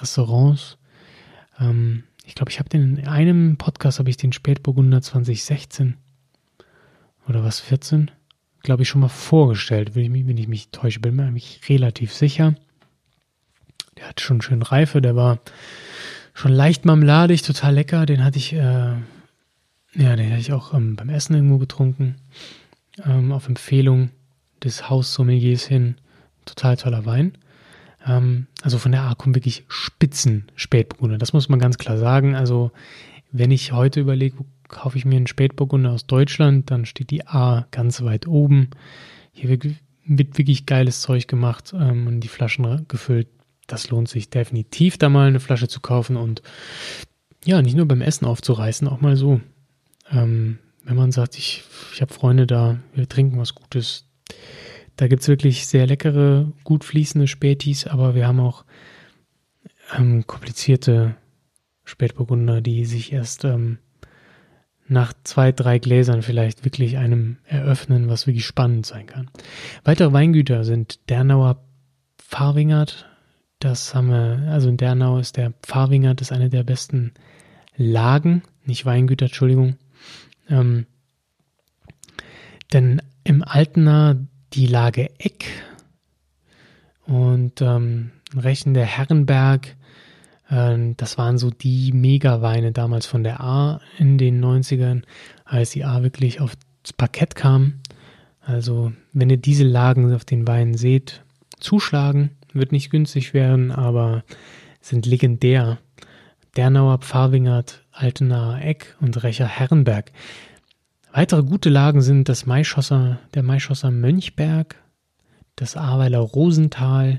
Restaurants. 0.00 0.78
Ähm, 1.58 2.04
ich 2.24 2.36
glaube, 2.36 2.50
ich 2.50 2.60
habe 2.60 2.68
den 2.68 2.98
in 2.98 3.08
einem 3.08 3.56
Podcast 3.56 3.98
habe 3.98 4.10
ich 4.10 4.16
den 4.16 4.32
Spätburgunder 4.32 5.02
2016 5.02 5.96
oder 7.28 7.42
was 7.42 7.60
14, 7.60 8.10
glaube 8.62 8.82
ich, 8.82 8.88
schon 8.88 9.00
mal 9.00 9.08
vorgestellt, 9.08 9.94
wenn 9.94 10.04
ich 10.04 10.10
mich, 10.10 10.26
wenn 10.26 10.36
ich 10.36 10.48
mich 10.48 10.70
täusche, 10.70 11.00
bin 11.00 11.16
mir 11.16 11.24
eigentlich 11.24 11.60
relativ 11.68 12.12
sicher. 12.12 12.54
Der 13.96 14.08
hat 14.08 14.20
schon 14.20 14.42
schön 14.42 14.62
Reife, 14.62 15.00
der 15.00 15.16
war 15.16 15.38
schon 16.34 16.52
leicht 16.52 16.84
marmeladig, 16.84 17.42
total 17.42 17.74
lecker. 17.74 18.06
Den 18.06 18.22
hatte 18.22 18.38
ich, 18.38 18.52
äh, 18.52 18.58
ja, 18.58 20.16
den 20.16 20.30
hatte 20.30 20.40
ich 20.40 20.52
auch 20.52 20.74
ähm, 20.74 20.96
beim 20.96 21.08
Essen 21.08 21.34
irgendwo 21.34 21.58
getrunken. 21.58 22.16
Ähm, 23.04 23.32
auf 23.32 23.48
Empfehlung 23.48 24.10
des 24.62 24.90
Haussommeliers 24.90 25.64
hin. 25.64 25.96
Total 26.44 26.76
toller 26.76 27.06
Wein. 27.06 27.38
Ähm, 28.06 28.46
also 28.62 28.78
von 28.78 28.92
der 28.92 29.02
A 29.02 29.14
kommen 29.14 29.34
wirklich 29.34 29.64
Spitzen 29.68 30.50
Spätburgunder. 30.56 31.18
Das 31.18 31.32
muss 31.32 31.48
man 31.48 31.58
ganz 31.58 31.78
klar 31.78 31.98
sagen. 31.98 32.34
Also 32.34 32.72
wenn 33.30 33.50
ich 33.50 33.72
heute 33.72 34.00
überlege, 34.00 34.44
kaufe 34.68 34.98
ich 34.98 35.04
mir 35.04 35.16
einen 35.16 35.26
Spätburgunder 35.26 35.92
aus 35.92 36.06
Deutschland, 36.06 36.70
dann 36.70 36.86
steht 36.86 37.10
die 37.10 37.26
A 37.26 37.66
ganz 37.70 38.02
weit 38.02 38.26
oben. 38.26 38.70
Hier 39.32 39.48
wird, 39.48 39.66
wirklich 40.04 40.66
geiles 40.66 41.00
Zeug 41.00 41.28
gemacht 41.28 41.72
ähm, 41.78 42.06
und 42.06 42.20
die 42.20 42.28
Flaschen 42.28 42.86
gefüllt. 42.88 43.28
Das 43.68 43.88
lohnt 43.88 44.08
sich 44.08 44.28
definitiv, 44.28 44.98
da 44.98 45.08
mal 45.08 45.28
eine 45.28 45.40
Flasche 45.40 45.68
zu 45.68 45.80
kaufen 45.80 46.16
und 46.16 46.42
ja, 47.44 47.62
nicht 47.62 47.76
nur 47.76 47.86
beim 47.86 48.02
Essen 48.02 48.26
aufzureißen, 48.26 48.88
auch 48.88 49.00
mal 49.00 49.16
so. 49.16 49.40
Ähm, 50.10 50.58
wenn 50.84 50.96
man 50.96 51.12
sagt, 51.12 51.38
ich, 51.38 51.62
ich 51.94 52.02
habe 52.02 52.12
Freunde 52.12 52.46
da, 52.46 52.78
wir 52.94 53.08
trinken 53.08 53.38
was 53.38 53.54
Gutes, 53.54 54.06
da 54.96 55.08
gibt 55.08 55.22
es 55.22 55.28
wirklich 55.28 55.66
sehr 55.66 55.86
leckere, 55.86 56.52
gut 56.64 56.84
fließende 56.84 57.26
Spätis, 57.26 57.86
aber 57.86 58.14
wir 58.14 58.26
haben 58.26 58.40
auch 58.40 58.64
ähm, 59.96 60.26
komplizierte 60.26 61.16
Spätburgunder, 61.84 62.60
die 62.60 62.84
sich 62.84 63.12
erst 63.12 63.44
ähm, 63.44 63.78
nach 64.88 65.12
zwei, 65.24 65.52
drei 65.52 65.78
Gläsern 65.78 66.22
vielleicht 66.22 66.64
wirklich 66.64 66.98
einem 66.98 67.38
eröffnen, 67.44 68.08
was 68.08 68.26
wirklich 68.26 68.46
spannend 68.46 68.86
sein 68.86 69.06
kann. 69.06 69.30
Weitere 69.84 70.12
Weingüter 70.12 70.64
sind 70.64 71.08
Dernauer 71.08 71.64
Pfarrwingert. 72.18 73.08
Das 73.58 73.94
haben 73.94 74.08
wir, 74.08 74.50
also 74.50 74.68
in 74.68 74.76
Dernau 74.76 75.18
ist 75.18 75.36
der 75.36 75.52
Pfarrwingert, 75.62 76.20
ist 76.20 76.32
eine 76.32 76.48
der 76.48 76.64
besten 76.64 77.12
Lagen, 77.76 78.42
nicht 78.64 78.84
Weingüter, 78.84 79.26
Entschuldigung. 79.26 79.76
Ähm, 80.48 80.86
denn 82.72 83.02
im 83.24 83.42
Altener 83.42 84.16
die 84.54 84.66
Lage 84.66 85.10
Eck 85.18 85.46
und 87.06 87.60
ähm, 87.60 88.10
Rechen 88.36 88.74
der 88.74 88.86
Herrenberg. 88.86 89.76
Äh, 90.48 90.94
das 90.96 91.18
waren 91.18 91.38
so 91.38 91.50
die 91.50 91.92
Megaweine 91.92 92.72
damals 92.72 93.06
von 93.06 93.24
der 93.24 93.40
A 93.40 93.80
in 93.98 94.18
den 94.18 94.42
90ern, 94.44 95.02
als 95.44 95.70
die 95.70 95.84
A 95.84 96.02
wirklich 96.02 96.40
aufs 96.40 96.56
Parkett 96.96 97.34
kam. 97.34 97.80
Also, 98.40 98.92
wenn 99.12 99.30
ihr 99.30 99.36
diese 99.36 99.64
Lagen 99.64 100.12
auf 100.14 100.24
den 100.24 100.46
Weinen 100.48 100.74
seht, 100.74 101.22
zuschlagen. 101.60 102.30
Wird 102.52 102.72
nicht 102.72 102.90
günstig 102.90 103.32
werden, 103.32 103.70
aber 103.70 104.24
sind 104.80 105.06
legendär. 105.06 105.78
Dernauer 106.56 106.98
Pfarrwingert, 106.98 107.82
Altenaer 107.92 108.62
Eck 108.62 108.96
und 109.00 109.22
Recher 109.22 109.46
Herrenberg. 109.46 110.12
Weitere 111.14 111.42
gute 111.42 111.68
Lagen 111.68 112.00
sind 112.00 112.30
das 112.30 112.46
Maischosser, 112.46 113.18
der 113.34 113.42
Maischosser 113.42 113.90
Mönchberg, 113.90 114.82
das 115.56 115.76
Ahrweiler 115.76 116.20
Rosental 116.20 117.18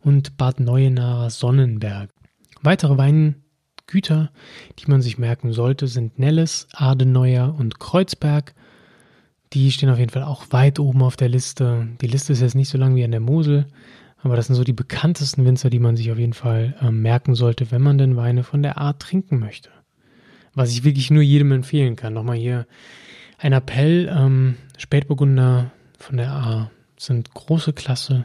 und 0.00 0.36
Bad 0.36 0.60
Neuenaer 0.60 1.28
Sonnenberg. 1.28 2.10
Weitere 2.62 2.96
Weingüter, 2.96 4.30
die 4.78 4.88
man 4.88 5.02
sich 5.02 5.18
merken 5.18 5.52
sollte, 5.52 5.88
sind 5.88 6.20
Nelles, 6.20 6.68
Adenauer 6.72 7.56
und 7.58 7.80
Kreuzberg. 7.80 8.54
Die 9.52 9.72
stehen 9.72 9.90
auf 9.90 9.98
jeden 9.98 10.12
Fall 10.12 10.22
auch 10.22 10.44
weit 10.50 10.78
oben 10.78 11.02
auf 11.02 11.16
der 11.16 11.28
Liste. 11.28 11.88
Die 12.00 12.06
Liste 12.06 12.34
ist 12.34 12.42
jetzt 12.42 12.54
nicht 12.54 12.68
so 12.68 12.78
lang 12.78 12.94
wie 12.94 13.02
an 13.02 13.10
der 13.10 13.18
Mosel, 13.18 13.66
aber 14.18 14.36
das 14.36 14.46
sind 14.46 14.54
so 14.54 14.62
die 14.62 14.72
bekanntesten 14.72 15.44
Winzer, 15.44 15.68
die 15.68 15.80
man 15.80 15.96
sich 15.96 16.12
auf 16.12 16.18
jeden 16.18 16.32
Fall 16.32 16.76
äh, 16.80 16.92
merken 16.92 17.34
sollte, 17.34 17.72
wenn 17.72 17.82
man 17.82 17.98
denn 17.98 18.14
Weine 18.14 18.44
von 18.44 18.62
der 18.62 18.78
Art 18.78 19.00
trinken 19.00 19.40
möchte. 19.40 19.70
Was 20.54 20.70
ich 20.70 20.84
wirklich 20.84 21.10
nur 21.10 21.22
jedem 21.22 21.50
empfehlen 21.50 21.96
kann. 21.96 22.14
Nochmal 22.14 22.36
hier 22.36 22.66
ein 23.42 23.52
Appell, 23.52 24.08
ähm, 24.08 24.56
Spätburgunder 24.78 25.72
von 25.98 26.16
der 26.16 26.30
A 26.30 26.70
sind 26.96 27.34
große 27.34 27.72
Klasse 27.72 28.24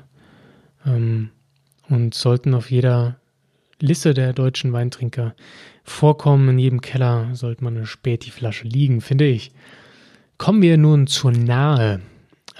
ähm, 0.86 1.31
und 1.89 2.13
sollten 2.13 2.53
auf 2.53 2.69
jeder 2.69 3.17
Liste 3.79 4.13
der 4.13 4.33
deutschen 4.33 4.74
Weintrinker 4.74 5.33
vorkommen. 5.83 6.50
In 6.50 6.59
jedem 6.59 6.81
Keller 6.81 7.33
sollte 7.33 7.63
man 7.63 7.75
eine 7.75 7.88
Späti-Flasche 7.88 8.67
liegen, 8.67 9.01
finde 9.01 9.25
ich. 9.25 9.51
Kommen 10.38 10.62
wir 10.62 10.77
nun 10.77 11.07
zur 11.07 11.31
Nahe. 11.31 12.00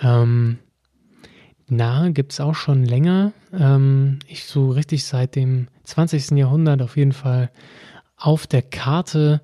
Ähm, 0.01 0.57
Nahe 1.67 2.11
gibt 2.11 2.31
es 2.31 2.39
auch 2.39 2.55
schon 2.55 2.83
länger. 2.83 3.33
Ähm, 3.53 4.17
ich 4.27 4.45
so 4.45 4.71
richtig 4.71 5.05
seit 5.05 5.35
dem 5.35 5.67
20. 5.83 6.31
Jahrhundert 6.31 6.81
auf 6.81 6.97
jeden 6.97 7.13
Fall 7.13 7.51
auf 8.15 8.47
der 8.47 8.63
Karte 8.63 9.41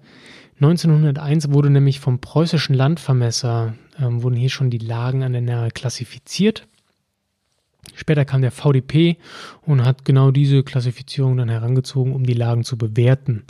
1901 0.56 1.52
wurde 1.52 1.70
nämlich 1.70 2.00
vom 2.00 2.20
preußischen 2.20 2.76
Landvermesser, 2.76 3.74
ähm, 4.00 4.24
wurden 4.24 4.36
hier 4.36 4.50
schon 4.50 4.70
die 4.70 4.78
Lagen 4.78 5.24
an 5.24 5.34
der 5.34 5.42
Nahe 5.42 5.72
klassifiziert. 5.72 6.68
Später 7.96 8.24
kam 8.24 8.42
der 8.42 8.52
VDP 8.52 9.18
und 9.62 9.84
hat 9.84 10.06
genau 10.06 10.32
diese 10.32 10.64
Klassifizierung 10.64 11.36
dann 11.38 11.50
herangezogen, 11.50 12.14
um 12.14 12.26
die 12.26 12.34
Lagen 12.34 12.64
zu 12.64 12.78
bewerten. 12.78 13.44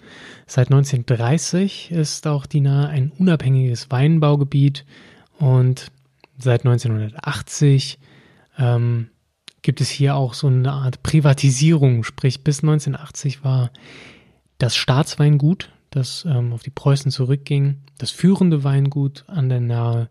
Seit 0.48 0.68
1930 0.68 1.92
ist 1.92 2.26
auch 2.26 2.46
die 2.46 2.62
Nahe 2.62 2.88
ein 2.88 3.12
unabhängiges 3.12 3.92
Weinbaugebiet 3.92 4.86
und 5.38 5.92
seit 6.38 6.66
1980 6.66 8.00
ähm, 8.58 9.10
gibt 9.62 9.82
es 9.82 9.90
hier 9.90 10.16
auch 10.16 10.34
so 10.34 10.48
eine 10.48 10.72
Art 10.72 11.04
Privatisierung, 11.04 12.04
sprich 12.04 12.44
bis 12.44 12.64
1980 12.64 13.44
war 13.44 13.72
das 14.58 14.76
Staatsweingut 14.76 15.70
das 15.96 16.26
ähm, 16.26 16.54
auf 16.54 16.64
die 16.64 16.70
Preußen 16.70 17.12
zurückging, 17.12 17.78
das 17.98 18.12
führende 18.12 18.64
Weingut 18.64 19.24
an 19.28 19.50
der 19.50 19.62
Nahe. 19.62 20.10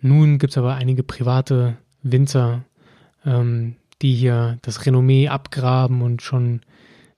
Nun 0.00 0.38
gibt 0.38 0.52
es 0.52 0.58
aber 0.58 0.74
einige 0.74 1.02
private 1.02 1.76
Winzer, 2.02 2.64
ähm, 3.24 3.76
die 4.02 4.14
hier 4.14 4.58
das 4.62 4.86
Renommee 4.86 5.28
abgraben 5.28 6.02
und 6.02 6.22
schon, 6.22 6.62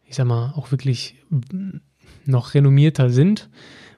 ich 0.04 0.16
sag 0.16 0.26
mal, 0.26 0.52
auch 0.56 0.70
wirklich 0.70 1.16
noch 2.24 2.54
renommierter 2.54 3.10
sind 3.10 3.48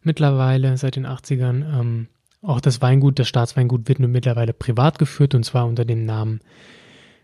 mittlerweile 0.03 0.77
seit 0.77 0.97
den 0.97 1.07
80ern. 1.07 1.81
Ähm, 1.81 2.09
auch 2.43 2.61
das 2.61 2.83
Weingut, 2.83 3.19
das 3.19 3.29
Staatsweingut 3.29 3.89
wird 3.89 4.01
nun 4.01 4.13
mittlerweile 4.13 4.53
privat 4.53 4.99
geführt 4.99 5.35
und 5.35 5.45
zwar 5.45 5.67
unter 5.67 5.85
dem 5.85 6.05
Namen 6.05 6.41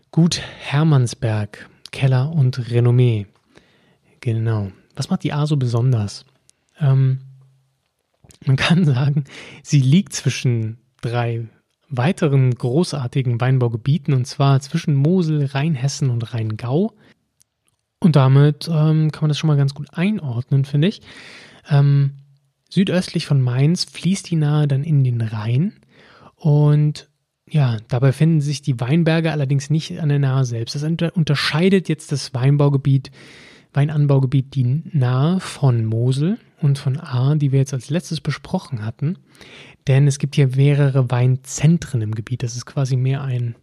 Gut 0.09 0.41
Hermannsberg, 0.59 1.69
Keller 1.91 2.31
und 2.31 2.71
Renommee. 2.71 3.27
Genau. 4.19 4.71
Was 4.95 5.09
macht 5.09 5.23
die 5.23 5.31
A 5.31 5.45
so 5.45 5.55
besonders? 5.55 6.25
Ähm, 6.81 7.19
man 8.45 8.55
kann 8.55 8.85
sagen, 8.85 9.25
sie 9.63 9.81
liegt 9.81 10.13
zwischen 10.13 10.77
drei 11.01 11.47
weiteren 11.89 12.55
großartigen 12.55 13.41
Weinbaugebieten 13.41 14.13
und 14.13 14.25
zwar 14.25 14.59
zwischen 14.61 14.95
Mosel, 14.95 15.45
Rheinhessen 15.45 16.09
und 16.09 16.33
Rheingau. 16.33 16.93
Und 17.99 18.15
damit 18.15 18.67
ähm, 18.67 19.11
kann 19.11 19.21
man 19.21 19.29
das 19.29 19.37
schon 19.37 19.49
mal 19.49 19.57
ganz 19.57 19.75
gut 19.75 19.87
einordnen, 19.93 20.65
finde 20.65 20.87
ich. 20.87 21.01
Ähm, 21.69 22.13
südöstlich 22.69 23.27
von 23.27 23.41
Mainz 23.41 23.83
fließt 23.83 24.29
die 24.29 24.37
Nahe 24.37 24.67
dann 24.67 24.83
in 24.83 25.03
den 25.03 25.21
Rhein 25.21 25.73
und 26.35 27.09
ja, 27.47 27.77
dabei 27.89 28.13
finden 28.13 28.39
sich 28.39 28.61
die 28.61 28.79
Weinberge 28.79 29.31
allerdings 29.31 29.69
nicht 29.69 29.99
an 29.99 30.09
der 30.09 30.19
Nahe 30.19 30.45
selbst. 30.45 30.73
Das 30.73 30.83
unterscheidet 30.83 31.89
jetzt 31.89 32.13
das 32.13 32.33
Weinbaugebiet, 32.33 33.11
Weinanbaugebiet 33.73 34.55
die 34.55 34.83
Nahe 34.93 35.39
von 35.41 35.85
Mosel 35.85 36.39
und 36.61 36.77
von 36.77 36.99
A, 36.99 37.35
die 37.35 37.51
wir 37.51 37.59
jetzt 37.59 37.73
als 37.73 37.89
letztes 37.89 38.21
besprochen 38.21 38.85
hatten. 38.85 39.17
Denn 39.87 40.07
es 40.07 40.19
gibt 40.19 40.35
hier 40.35 40.47
mehrere 40.55 41.09
Weinzentren 41.09 42.01
im 42.01 42.13
Gebiet. 42.13 42.43
Das 42.43 42.55
ist 42.55 42.65
quasi 42.65 42.95
mehr 42.95 43.23
ein 43.23 43.55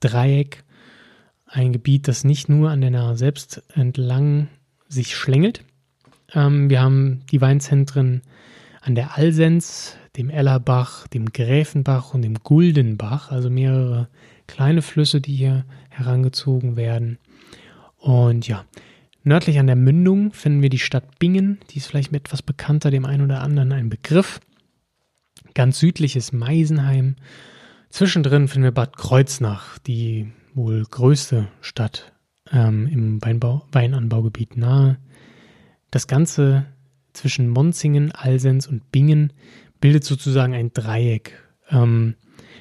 Dreieck, 0.00 0.64
ein 1.46 1.72
Gebiet, 1.72 2.08
das 2.08 2.24
nicht 2.24 2.48
nur 2.48 2.70
an 2.70 2.80
der 2.80 2.90
Nahe 2.90 3.16
selbst 3.16 3.62
entlang 3.74 4.48
sich 4.88 5.16
schlängelt. 5.16 5.64
Ähm, 6.32 6.68
wir 6.68 6.82
haben 6.82 7.22
die 7.30 7.40
Weinzentren 7.40 8.22
an 8.80 8.94
der 8.94 9.16
Alsens, 9.16 9.96
dem 10.16 10.28
Ellerbach, 10.30 11.08
dem 11.08 11.32
Gräfenbach 11.32 12.12
und 12.12 12.22
dem 12.22 12.34
Guldenbach, 12.34 13.30
also 13.30 13.48
mehrere 13.48 14.08
kleine 14.46 14.82
Flüsse, 14.82 15.20
die 15.20 15.34
hier 15.34 15.64
herangezogen 15.88 16.76
werden. 16.76 17.18
Und 17.96 18.46
ja, 18.46 18.64
nördlich 19.24 19.58
an 19.58 19.66
der 19.66 19.76
Mündung 19.76 20.32
finden 20.32 20.62
wir 20.62 20.70
die 20.70 20.78
Stadt 20.78 21.18
Bingen, 21.18 21.58
die 21.70 21.78
ist 21.78 21.86
vielleicht 21.86 22.12
etwas 22.12 22.42
bekannter, 22.42 22.90
dem 22.90 23.04
einen 23.04 23.24
oder 23.24 23.40
anderen 23.40 23.72
ein 23.72 23.88
Begriff. 23.88 24.40
Ganz 25.54 25.78
südlich 25.78 26.16
ist 26.16 26.32
Meisenheim. 26.32 27.16
Zwischendrin 27.90 28.48
finden 28.48 28.64
wir 28.64 28.72
Bad 28.72 28.96
Kreuznach, 28.96 29.78
die 29.78 30.32
wohl 30.54 30.84
größte 30.84 31.48
Stadt 31.60 32.12
ähm, 32.50 32.86
im 32.86 33.22
Weinbau, 33.24 33.66
Weinanbaugebiet 33.72 34.56
nahe. 34.56 34.98
Das 35.90 36.06
Ganze 36.06 36.66
zwischen 37.12 37.48
Monzingen, 37.48 38.12
Alsens 38.12 38.66
und 38.66 38.90
Bingen 38.90 39.32
bildet 39.80 40.04
sozusagen 40.04 40.54
ein 40.54 40.72
Dreieck. 40.72 41.40
Ähm, 41.70 42.16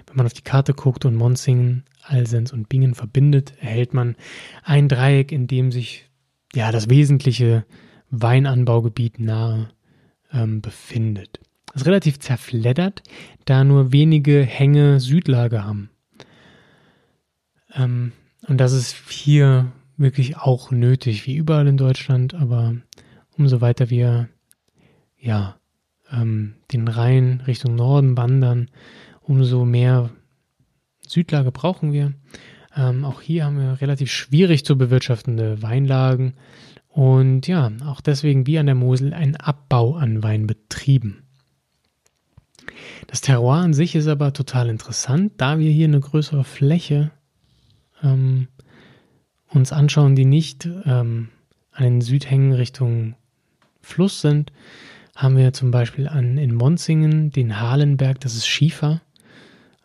wenn 0.08 0.18
man 0.18 0.26
auf 0.26 0.34
die 0.34 0.44
Karte 0.44 0.74
guckt 0.74 1.06
und 1.06 1.16
Monzingen, 1.16 1.84
Alsens 2.04 2.52
und 2.52 2.70
Bingen 2.70 2.94
verbindet, 2.94 3.54
erhält 3.60 3.94
man 3.94 4.16
ein 4.64 4.88
Dreieck, 4.88 5.32
in 5.32 5.48
dem 5.48 5.72
sich 5.72 6.10
ja 6.56 6.72
das 6.72 6.90
wesentliche 6.90 7.66
Weinanbaugebiet 8.10 9.20
nahe 9.20 9.70
ähm, 10.32 10.62
befindet. 10.62 11.40
Das 11.68 11.82
ist 11.82 11.88
relativ 11.88 12.20
zerfleddert, 12.20 13.02
da 13.46 13.64
nur 13.64 13.92
wenige 13.92 14.44
Hänge 14.44 15.00
Südlage 15.00 15.64
haben. 15.64 15.90
Ähm, 17.74 18.12
und 18.48 18.58
das 18.58 18.74
ist 18.74 18.96
hier 19.10 19.72
wirklich 19.98 20.38
auch 20.38 20.72
nötig, 20.72 21.26
wie 21.26 21.36
überall 21.36 21.68
in 21.68 21.78
Deutschland, 21.78 22.34
aber 22.34 22.76
umso 23.38 23.62
weiter 23.62 23.90
wir 23.90 24.30
ja 25.18 25.56
ähm, 26.12 26.56
den 26.72 26.88
Rhein 26.88 27.42
Richtung 27.48 27.76
Norden 27.76 28.18
wandern, 28.18 28.70
umso 29.22 29.66
mehr 29.66 30.12
Südlage 31.08 31.52
brauchen 31.52 31.94
wir. 31.94 32.14
Ähm, 32.76 33.06
auch 33.06 33.22
hier 33.22 33.46
haben 33.46 33.58
wir 33.58 33.82
relativ 33.82 34.12
schwierig 34.12 34.66
zu 34.66 34.78
bewirtschaftende 34.78 35.62
Weinlagen 35.62 36.34
und 36.90 37.48
ja, 37.48 37.72
auch 37.86 38.02
deswegen 38.02 38.46
wie 38.46 38.60
an 38.60 38.68
der 38.68 38.76
Mosel 38.76 39.14
ein 39.14 39.36
Abbau 39.36 39.96
an 39.96 40.24
Wein 40.24 40.48
betrieben. 40.48 41.24
Das 43.08 43.22
Terroir 43.22 43.58
an 43.58 43.74
sich 43.74 43.96
ist 43.96 44.08
aber 44.08 44.34
total 44.34 44.70
interessant, 44.70 45.34
da 45.38 45.60
wir 45.60 45.72
hier 45.72 45.88
eine 45.88 46.00
größere 46.00 46.44
Fläche 46.44 47.12
ähm, 48.02 48.48
uns 49.50 49.72
anschauen, 49.72 50.16
die 50.16 50.26
nicht 50.26 50.66
ähm, 50.86 51.30
an 51.72 51.84
den 51.84 52.02
Südhängen 52.02 52.54
Richtung 52.54 53.16
Fluss 53.82 54.22
sind, 54.22 54.52
haben 55.16 55.38
wir 55.38 55.54
zum 55.54 55.72
Beispiel 55.72 56.08
an, 56.08 56.38
in 56.38 56.56
Monzingen 56.56 57.32
den 57.32 57.60
Halenberg, 57.60 58.20
das 58.20 58.36
ist 58.36 58.48
Schiefer. 58.48 59.02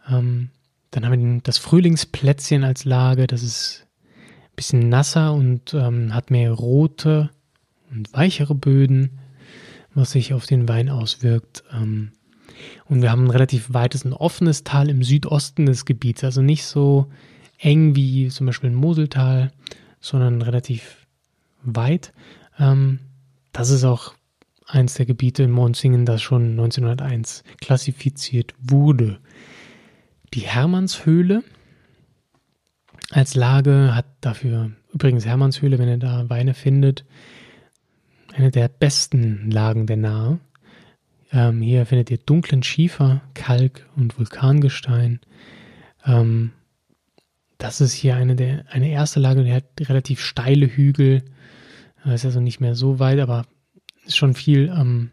Ähm, 0.08 0.50
dann 0.90 1.04
haben 1.04 1.34
wir 1.34 1.40
das 1.42 1.58
Frühlingsplätzchen 1.58 2.64
als 2.64 2.84
Lage, 2.84 3.26
das 3.26 3.42
ist 3.42 3.86
ein 4.14 4.56
bisschen 4.56 4.88
nasser 4.88 5.32
und 5.34 5.74
ähm, 5.74 6.14
hat 6.14 6.30
mehr 6.30 6.52
rote 6.52 7.30
und 7.90 8.12
weichere 8.12 8.54
Böden, 8.54 9.18
was 9.94 10.12
sich 10.12 10.32
auf 10.32 10.46
den 10.46 10.68
Wein 10.68 10.88
auswirkt. 10.88 11.64
Ähm, 11.72 12.12
und 12.86 13.02
wir 13.02 13.10
haben 13.10 13.24
ein 13.24 13.30
relativ 13.30 13.72
weites 13.72 14.04
und 14.04 14.12
offenes 14.12 14.64
Tal 14.64 14.88
im 14.88 15.02
Südosten 15.02 15.66
des 15.66 15.84
Gebiets, 15.84 16.24
also 16.24 16.42
nicht 16.42 16.64
so 16.64 17.08
eng 17.58 17.94
wie 17.94 18.28
zum 18.28 18.46
Beispiel 18.46 18.70
ein 18.70 18.74
Moseltal, 18.74 19.52
sondern 20.00 20.42
relativ 20.42 21.06
weit. 21.62 22.12
Ähm, 22.58 23.00
das 23.52 23.70
ist 23.70 23.84
auch 23.84 24.14
eins 24.66 24.94
der 24.94 25.06
Gebiete 25.06 25.42
in 25.42 25.50
Monzingen, 25.50 26.04
das 26.04 26.22
schon 26.22 26.50
1901 26.50 27.42
klassifiziert 27.60 28.54
wurde. 28.60 29.18
Die 30.34 30.40
Hermannshöhle 30.40 31.42
als 33.10 33.34
Lage 33.34 33.94
hat 33.94 34.06
dafür, 34.20 34.72
übrigens 34.92 35.24
Hermannshöhle, 35.24 35.78
wenn 35.78 35.88
ihr 35.88 35.98
da 35.98 36.28
Weine 36.28 36.54
findet, 36.54 37.04
eine 38.34 38.50
der 38.50 38.68
besten 38.68 39.50
Lagen 39.50 39.86
der 39.86 39.96
Nahe. 39.96 40.38
Ähm, 41.32 41.60
hier 41.60 41.86
findet 41.86 42.10
ihr 42.10 42.18
dunklen 42.18 42.62
Schiefer, 42.62 43.22
Kalk 43.34 43.86
und 43.96 44.18
Vulkangestein. 44.18 45.20
Ähm, 46.04 46.52
das 47.58 47.80
ist 47.80 47.92
hier 47.92 48.16
eine 48.16 48.36
der 48.36 48.64
eine 48.70 48.90
erste 48.90 49.20
Lage, 49.20 49.44
die 49.44 49.52
hat 49.52 49.64
relativ 49.80 50.20
steile 50.20 50.66
Hügel. 50.66 51.24
Das 52.04 52.20
ist 52.20 52.26
also 52.26 52.40
nicht 52.40 52.60
mehr 52.60 52.74
so 52.74 52.98
weit, 52.98 53.18
aber 53.18 53.46
ist 54.06 54.16
schon 54.16 54.34
viel 54.34 54.72
ähm, 54.74 55.10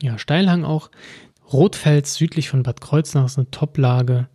ja, 0.00 0.18
Steilhang 0.18 0.64
auch. 0.64 0.90
Rotfels 1.52 2.14
südlich 2.14 2.48
von 2.48 2.62
Bad 2.62 2.80
Kreuznach 2.80 3.26
ist 3.26 3.38
eine 3.38 3.50
Top-Lage. 3.50 4.28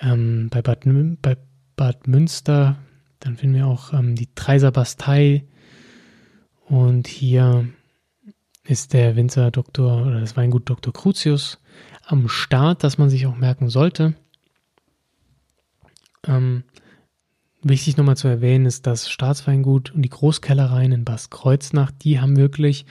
Ähm, 0.00 0.48
bei, 0.50 0.62
Bad, 0.62 0.84
bei 1.22 1.36
Bad 1.76 2.06
Münster, 2.06 2.76
dann 3.20 3.36
finden 3.36 3.56
wir 3.56 3.66
auch 3.66 3.92
ähm, 3.92 4.14
die 4.14 4.28
Treiser 4.34 4.70
Bastei. 4.70 5.44
Und 6.66 7.06
hier 7.06 7.66
ist 8.64 8.92
der 8.92 9.16
Winzer 9.16 9.50
Dr. 9.50 10.06
oder 10.06 10.20
das 10.20 10.36
Weingut 10.36 10.68
Dr. 10.68 10.92
Crucius 10.92 11.58
am 12.04 12.28
Start, 12.28 12.82
das 12.84 12.98
man 12.98 13.10
sich 13.10 13.26
auch 13.26 13.36
merken 13.36 13.68
sollte. 13.68 14.14
Ähm, 16.26 16.64
wichtig 17.62 17.96
nochmal 17.96 18.16
zu 18.16 18.28
erwähnen 18.28 18.66
ist 18.66 18.86
das 18.86 19.08
Staatsweingut 19.08 19.92
und 19.92 20.02
die 20.02 20.08
Großkellereien 20.08 20.92
in 20.92 21.04
Bad 21.04 21.30
Kreuznach, 21.30 21.90
die 21.90 22.20
haben 22.20 22.36
wirklich, 22.36 22.86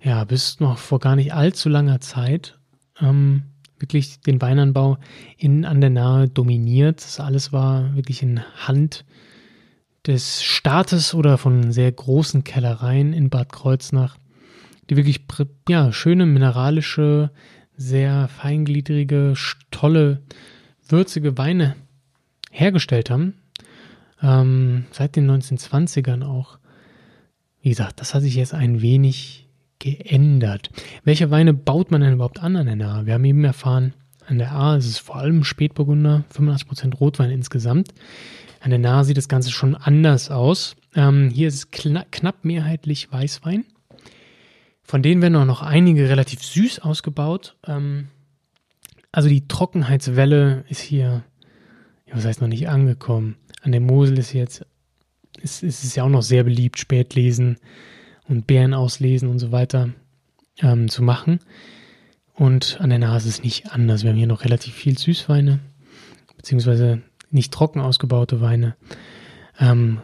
ja, 0.00 0.22
bis 0.24 0.60
noch 0.60 0.78
vor 0.78 1.00
gar 1.00 1.16
nicht 1.16 1.34
allzu 1.34 1.68
langer 1.68 2.00
Zeit 2.00 2.58
ähm, 3.00 3.44
wirklich 3.80 4.20
den 4.20 4.40
Weinanbau 4.40 4.98
in 5.36 5.64
an 5.64 5.80
der 5.80 5.90
Nahe 5.90 6.28
dominiert. 6.28 6.98
Das 6.98 7.20
alles 7.20 7.52
war 7.52 7.94
wirklich 7.96 8.22
in 8.22 8.40
Hand 8.66 9.04
des 10.06 10.42
Staates 10.42 11.14
oder 11.14 11.38
von 11.38 11.72
sehr 11.72 11.90
großen 11.90 12.44
Kellereien 12.44 13.12
in 13.12 13.30
Bad 13.30 13.52
Kreuznach, 13.52 14.16
die 14.88 14.96
wirklich 14.96 15.24
ja, 15.68 15.92
schöne 15.92 16.26
mineralische, 16.26 17.30
sehr 17.76 18.28
feingliedrige, 18.28 19.34
tolle, 19.70 20.22
würzige 20.88 21.38
Weine 21.38 21.76
hergestellt 22.50 23.10
haben. 23.10 23.34
Ähm, 24.22 24.84
seit 24.90 25.16
den 25.16 25.30
1920ern 25.30 26.24
auch. 26.24 26.58
Wie 27.62 27.70
gesagt, 27.70 28.00
das 28.00 28.14
hat 28.14 28.22
sich 28.22 28.34
jetzt 28.34 28.54
ein 28.54 28.80
wenig 28.80 29.49
geändert. 29.80 30.70
Welche 31.02 31.30
Weine 31.30 31.52
baut 31.52 31.90
man 31.90 32.02
denn 32.02 32.12
überhaupt 32.12 32.40
an 32.40 32.56
an 32.56 32.66
der 32.66 32.76
Nahe? 32.76 33.06
Wir 33.06 33.14
haben 33.14 33.24
eben 33.24 33.44
erfahren, 33.44 33.94
an 34.26 34.38
der 34.38 34.52
A 34.52 34.76
ist 34.76 34.86
es 34.86 34.98
vor 34.98 35.16
allem 35.16 35.42
Spätburgunder, 35.42 36.24
85% 36.32 36.94
Rotwein 36.94 37.30
insgesamt. 37.30 37.92
An 38.60 38.70
der 38.70 38.78
Nahe 38.78 39.04
sieht 39.04 39.16
das 39.16 39.28
Ganze 39.28 39.50
schon 39.50 39.74
anders 39.74 40.30
aus. 40.30 40.76
Ähm, 40.94 41.30
hier 41.30 41.48
ist 41.48 41.54
es 41.54 41.70
kna 41.70 42.04
knapp 42.10 42.44
mehrheitlich 42.44 43.10
Weißwein. 43.10 43.64
Von 44.82 45.02
denen 45.02 45.22
werden 45.22 45.36
auch 45.36 45.46
noch 45.46 45.62
einige 45.62 46.08
relativ 46.08 46.44
süß 46.44 46.80
ausgebaut. 46.80 47.56
Ähm, 47.66 48.08
also 49.12 49.28
die 49.28 49.48
Trockenheitswelle 49.48 50.64
ist 50.68 50.80
hier, 50.80 51.24
ja, 52.06 52.14
was 52.14 52.24
heißt 52.24 52.40
noch 52.40 52.48
nicht 52.48 52.68
angekommen. 52.68 53.36
An 53.62 53.72
der 53.72 53.80
Mosel 53.80 54.18
ist 54.18 54.32
jetzt, 54.32 54.64
ist, 55.40 55.62
ist 55.62 55.82
es 55.82 55.94
ja 55.94 56.04
auch 56.04 56.08
noch 56.08 56.22
sehr 56.22 56.44
beliebt, 56.44 56.78
Spätlesen 56.78 57.56
und 58.30 58.46
Beeren 58.46 58.72
auslesen 58.72 59.28
und 59.28 59.40
so 59.40 59.52
weiter 59.52 59.90
ähm, 60.62 60.88
zu 60.88 61.02
machen. 61.02 61.40
Und 62.32 62.80
an 62.80 62.88
der 62.88 63.00
Nase 63.00 63.28
ist 63.28 63.34
es 63.34 63.42
nicht 63.42 63.72
anders. 63.72 64.02
Wir 64.02 64.10
haben 64.10 64.16
hier 64.16 64.26
noch 64.26 64.44
relativ 64.44 64.72
viel 64.72 64.96
Süßweine, 64.96 65.58
beziehungsweise 66.36 67.02
nicht 67.30 67.52
trocken 67.52 67.80
ausgebaute 67.80 68.40
Weine. 68.40 68.76
Ähm, 69.58 70.00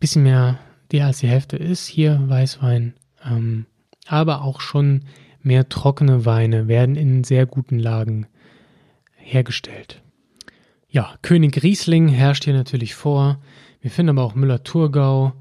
bisschen 0.00 0.22
mehr 0.22 0.58
der 0.92 1.06
als 1.06 1.18
die 1.18 1.28
Hälfte 1.28 1.56
ist 1.56 1.86
hier 1.86 2.22
Weißwein, 2.26 2.94
ähm, 3.24 3.66
aber 4.06 4.42
auch 4.42 4.60
schon 4.60 5.02
mehr 5.42 5.68
trockene 5.68 6.24
Weine 6.24 6.68
werden 6.68 6.94
in 6.94 7.24
sehr 7.24 7.46
guten 7.46 7.78
Lagen 7.78 8.26
hergestellt. 9.16 10.02
Ja, 10.88 11.16
König 11.22 11.62
Riesling 11.62 12.08
herrscht 12.08 12.44
hier 12.44 12.54
natürlich 12.54 12.94
vor. 12.94 13.40
Wir 13.80 13.90
finden 13.90 14.10
aber 14.10 14.22
auch 14.22 14.34
Müller-Thurgau, 14.34 15.32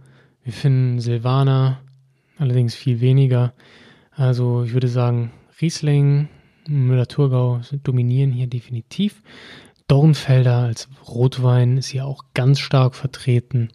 wir 0.44 0.54
finden 0.54 1.00
Silvaner, 1.00 1.80
allerdings 2.38 2.76
viel 2.76 3.02
weniger. 3.02 3.54
Also 4.12 4.64
ich 4.64 4.74
würde 4.74 4.88
sagen, 4.88 5.32
Riesling, 5.62 6.30
Müller-Thurgau 6.68 7.62
dominieren 7.84 8.32
hier 8.32 8.48
definitiv. 8.48 9.22
Dornfelder 9.88 10.60
als 10.60 10.88
Rotwein 11.08 11.78
ist 11.78 11.88
hier 11.88 12.06
auch 12.06 12.26
ganz 12.34 12.60
stark 12.60 12.96
vertreten. 12.96 13.70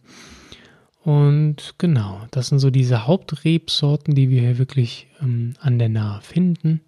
Und 1.01 1.75
genau, 1.77 2.21
das 2.31 2.47
sind 2.47 2.59
so 2.59 2.69
diese 2.69 3.07
Hauptrebsorten, 3.07 4.15
die 4.15 4.29
wir 4.29 4.41
hier 4.41 4.57
wirklich 4.57 5.07
ähm, 5.21 5.53
an 5.59 5.79
der 5.79 5.89
Nahe 5.89 6.21
finden. 6.21 6.81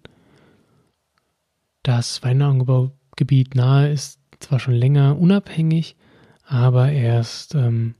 Das 1.82 2.22
Weinanbaugebiet 2.22 3.54
Nahe 3.54 3.90
ist 3.90 4.20
zwar 4.38 4.60
schon 4.60 4.74
länger 4.74 5.18
unabhängig, 5.18 5.96
aber 6.44 6.92
erst 6.92 7.54
ähm, 7.54 7.94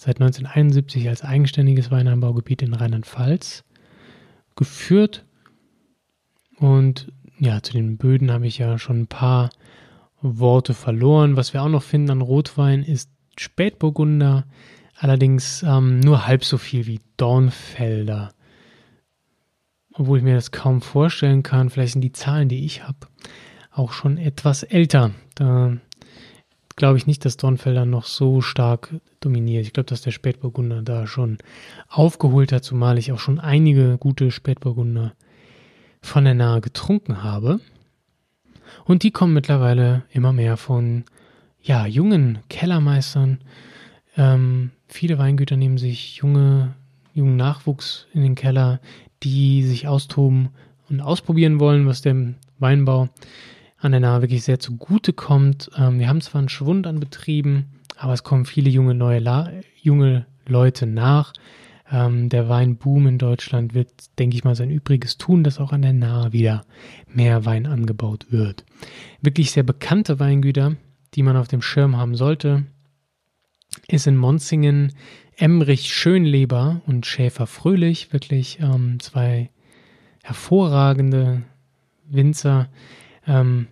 seit 0.00 0.20
1971 0.20 1.08
als 1.08 1.22
eigenständiges 1.22 1.90
Weinanbaugebiet 1.90 2.62
in 2.62 2.74
Rheinland-Pfalz 2.74 3.64
geführt. 4.56 5.24
Und 6.56 7.12
ja, 7.38 7.62
zu 7.62 7.72
den 7.72 7.96
Böden 7.96 8.30
habe 8.32 8.46
ich 8.46 8.58
ja 8.58 8.78
schon 8.78 9.02
ein 9.02 9.06
paar 9.06 9.50
Worte 10.20 10.74
verloren. 10.74 11.36
Was 11.36 11.52
wir 11.52 11.62
auch 11.62 11.68
noch 11.68 11.82
finden 11.82 12.10
an 12.10 12.20
Rotwein 12.20 12.82
ist 12.82 13.10
Spätburgunder, 13.36 14.46
allerdings 14.96 15.62
ähm, 15.62 16.00
nur 16.00 16.26
halb 16.26 16.44
so 16.44 16.58
viel 16.58 16.86
wie 16.86 17.00
Dornfelder. 17.16 18.32
Obwohl 19.94 20.18
ich 20.18 20.24
mir 20.24 20.34
das 20.34 20.52
kaum 20.52 20.80
vorstellen 20.80 21.42
kann, 21.42 21.70
vielleicht 21.70 21.92
sind 21.92 22.02
die 22.02 22.12
Zahlen, 22.12 22.48
die 22.48 22.64
ich 22.64 22.84
habe, 22.84 22.98
auch 23.72 23.92
schon 23.92 24.18
etwas 24.18 24.62
älter. 24.62 25.12
Da 25.34 25.76
glaube 26.78 26.96
ich 26.96 27.06
nicht, 27.06 27.24
dass 27.24 27.36
Dornfelder 27.36 27.84
noch 27.84 28.04
so 28.04 28.40
stark 28.40 28.94
dominiert. 29.20 29.66
Ich 29.66 29.72
glaube, 29.72 29.88
dass 29.88 30.00
der 30.00 30.12
Spätburgunder 30.12 30.80
da 30.80 31.06
schon 31.06 31.38
aufgeholt 31.88 32.52
hat, 32.52 32.64
zumal 32.64 32.98
ich 32.98 33.12
auch 33.12 33.18
schon 33.18 33.40
einige 33.40 33.98
gute 33.98 34.30
Spätburgunder 34.30 35.12
von 36.00 36.24
der 36.24 36.34
Nahe 36.34 36.60
getrunken 36.60 37.22
habe. 37.22 37.60
Und 38.84 39.02
die 39.02 39.10
kommen 39.10 39.34
mittlerweile 39.34 40.04
immer 40.10 40.32
mehr 40.32 40.56
von 40.56 41.04
ja, 41.60 41.84
jungen 41.84 42.38
Kellermeistern. 42.48 43.40
Ähm, 44.16 44.70
viele 44.86 45.18
Weingüter 45.18 45.56
nehmen 45.56 45.78
sich 45.78 46.16
junge, 46.16 46.74
jungen 47.12 47.36
Nachwuchs 47.36 48.06
in 48.14 48.22
den 48.22 48.36
Keller, 48.36 48.80
die 49.24 49.64
sich 49.64 49.88
austoben 49.88 50.50
und 50.88 51.00
ausprobieren 51.00 51.58
wollen, 51.58 51.86
was 51.86 52.02
dem 52.02 52.36
Weinbau 52.60 53.08
an 53.78 53.92
der 53.92 54.00
Nahe 54.00 54.22
wirklich 54.22 54.42
sehr 54.44 54.58
zugute 54.58 55.12
kommt. 55.12 55.70
Ähm, 55.76 55.98
wir 55.98 56.08
haben 56.08 56.20
zwar 56.20 56.40
einen 56.40 56.48
Schwund 56.48 56.86
an 56.86 57.00
Betrieben, 57.00 57.66
aber 57.96 58.12
es 58.12 58.24
kommen 58.24 58.44
viele 58.44 58.70
junge 58.70 58.94
neue 58.94 59.20
La 59.20 59.50
junge 59.80 60.26
Leute 60.46 60.86
nach. 60.86 61.32
Ähm, 61.90 62.28
der 62.28 62.48
Weinboom 62.48 63.06
in 63.06 63.18
Deutschland 63.18 63.74
wird, 63.74 63.90
denke 64.18 64.36
ich 64.36 64.44
mal, 64.44 64.54
sein 64.54 64.70
Übriges 64.70 65.16
tun, 65.16 65.42
dass 65.42 65.58
auch 65.58 65.72
an 65.72 65.82
der 65.82 65.94
Nahe 65.94 66.32
wieder 66.32 66.64
mehr 67.06 67.44
Wein 67.44 67.66
angebaut 67.66 68.26
wird. 68.30 68.64
Wirklich 69.22 69.52
sehr 69.52 69.62
bekannte 69.62 70.20
Weingüter, 70.20 70.76
die 71.14 71.22
man 71.22 71.36
auf 71.36 71.48
dem 71.48 71.62
Schirm 71.62 71.96
haben 71.96 72.14
sollte, 72.14 72.64
ist 73.86 74.06
in 74.06 74.16
Monzingen 74.16 74.92
Emrich 75.36 75.94
Schönleber 75.94 76.82
und 76.86 77.06
Schäfer 77.06 77.46
Fröhlich, 77.46 78.12
wirklich 78.12 78.58
ähm, 78.60 78.98
zwei 79.00 79.50
hervorragende 80.22 81.42
Winzer. 82.06 82.68
Ähm, 83.28 83.68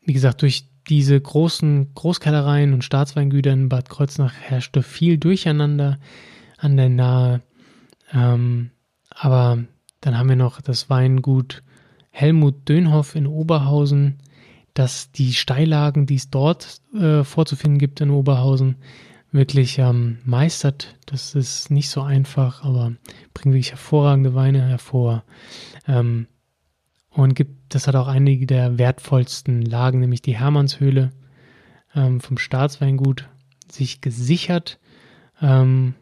wie 0.00 0.14
gesagt, 0.14 0.42
durch 0.42 0.64
diese 0.88 1.20
großen 1.20 1.92
Großkellereien 1.94 2.72
und 2.72 2.84
Staatsweingüter 2.84 3.52
in 3.52 3.68
Bad 3.68 3.90
Kreuznach 3.90 4.32
herrschte 4.32 4.82
viel 4.82 5.18
Durcheinander 5.18 5.98
an 6.56 6.76
der 6.76 6.88
Nahe. 6.88 7.42
Ähm, 8.12 8.70
aber 9.10 9.64
dann 10.00 10.16
haben 10.16 10.28
wir 10.28 10.36
noch 10.36 10.60
das 10.60 10.88
Weingut 10.88 11.62
Helmut 12.10 12.68
Dönhoff 12.68 13.14
in 13.14 13.26
Oberhausen, 13.26 14.18
dass 14.74 15.12
die 15.12 15.32
Steillagen, 15.32 16.06
die 16.06 16.16
es 16.16 16.30
dort 16.30 16.80
äh, 16.94 17.24
vorzufinden 17.24 17.78
gibt 17.78 18.00
in 18.00 18.10
Oberhausen, 18.10 18.76
wirklich 19.32 19.78
ähm, 19.78 20.18
meistert. 20.24 20.96
Das 21.06 21.34
ist 21.34 21.70
nicht 21.70 21.88
so 21.88 22.02
einfach, 22.02 22.64
aber 22.64 22.92
bringt 23.32 23.54
wirklich 23.54 23.70
hervorragende 23.70 24.34
Weine 24.34 24.62
hervor. 24.62 25.24
Ähm, 25.86 26.26
und 27.10 27.34
gibt, 27.34 27.74
das 27.74 27.86
hat 27.86 27.96
auch 27.96 28.08
einige 28.08 28.46
der 28.46 28.78
wertvollsten 28.78 29.62
Lagen, 29.62 30.00
nämlich 30.00 30.22
die 30.22 30.36
Hermannshöhle 30.36 31.10
ähm, 31.94 32.20
vom 32.20 32.38
Staatsweingut, 32.38 33.28
sich 33.68 34.00
gesichert 34.00 34.78
ähm, 35.42 35.94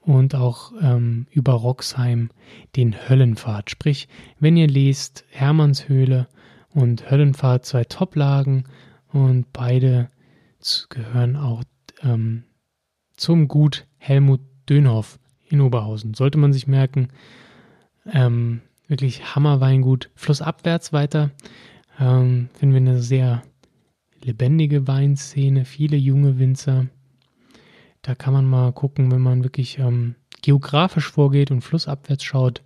und 0.00 0.34
auch 0.34 0.72
ähm, 0.80 1.26
über 1.30 1.52
Roxheim 1.52 2.30
den 2.76 2.94
Höllenpfad. 3.08 3.70
Sprich, 3.70 4.08
wenn 4.38 4.56
ihr 4.56 4.68
lest 4.68 5.24
Hermannshöhle 5.30 6.28
und 6.70 7.10
Höllenpfad, 7.10 7.64
zwei 7.64 7.84
Toplagen 7.84 8.64
und 9.12 9.52
beide 9.52 10.08
gehören 10.88 11.36
auch 11.36 11.62
ähm, 12.02 12.44
zum 13.16 13.48
Gut 13.48 13.86
Helmut 13.98 14.40
Dönhoff 14.68 15.18
in 15.48 15.60
Oberhausen. 15.60 16.14
Sollte 16.14 16.38
man 16.38 16.52
sich 16.52 16.66
merken, 16.66 17.08
ähm, 18.12 18.62
wirklich 18.88 19.34
Hammerweingut. 19.34 20.10
Flussabwärts 20.14 20.92
weiter 20.92 21.30
ähm, 21.98 22.48
finden 22.54 22.74
wir 22.74 22.92
eine 22.92 23.02
sehr 23.02 23.42
lebendige 24.22 24.86
Weinszene, 24.86 25.64
viele 25.64 25.96
junge 25.96 26.38
Winzer. 26.38 26.86
Da 28.02 28.14
kann 28.14 28.32
man 28.32 28.46
mal 28.46 28.72
gucken, 28.72 29.10
wenn 29.10 29.20
man 29.20 29.42
wirklich 29.42 29.78
ähm, 29.78 30.14
geografisch 30.42 31.10
vorgeht 31.10 31.50
und 31.50 31.62
flussabwärts 31.62 32.24
schaut. 32.24 32.62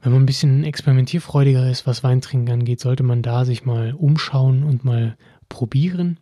Wenn 0.00 0.12
man 0.12 0.22
ein 0.22 0.26
bisschen 0.26 0.64
experimentierfreudiger 0.64 1.70
ist, 1.70 1.86
was 1.86 2.02
Weintrinken 2.02 2.52
angeht, 2.52 2.80
sollte 2.80 3.04
man 3.04 3.22
da 3.22 3.44
sich 3.44 3.64
mal 3.64 3.92
umschauen 3.92 4.64
und 4.64 4.84
mal 4.84 5.16
probieren. 5.48 6.18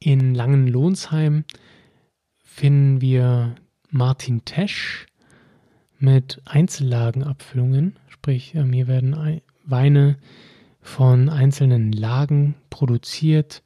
In 0.00 0.34
Langenlohnsheim 0.34 1.44
finden 2.42 3.00
wir 3.00 3.54
Martin 3.90 4.44
Tesch 4.44 5.07
mit 5.98 6.40
Einzellagenabfüllungen, 6.44 7.98
sprich 8.08 8.52
hier 8.52 8.88
werden 8.88 9.40
Weine 9.64 10.16
von 10.80 11.28
einzelnen 11.28 11.92
Lagen 11.92 12.54
produziert, 12.70 13.62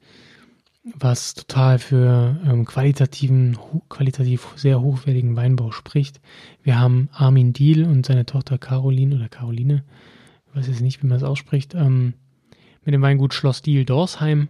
was 0.83 1.33
total 1.33 1.79
für 1.79 2.39
ähm, 2.45 2.65
qualitativen, 2.65 3.57
qualitativ 3.87 4.49
sehr 4.55 4.81
hochwertigen 4.81 5.35
Weinbau 5.35 5.71
spricht. 5.71 6.19
Wir 6.61 6.77
haben 6.77 7.07
Armin 7.13 7.53
Diel 7.53 7.85
und 7.85 8.05
seine 8.05 8.25
Tochter 8.25 8.57
Caroline 8.57 9.15
oder 9.15 9.29
Caroline, 9.29 9.83
ich 10.47 10.55
weiß 10.55 10.67
jetzt 10.67 10.81
nicht, 10.81 11.01
wie 11.01 11.07
man 11.07 11.19
das 11.19 11.27
ausspricht, 11.27 11.73
ähm, 11.73 12.15
mit 12.83 12.93
dem 12.93 13.01
Weingut 13.01 13.33
Schloss 13.33 13.61
Diel 13.61 13.85
Dorsheim. 13.85 14.49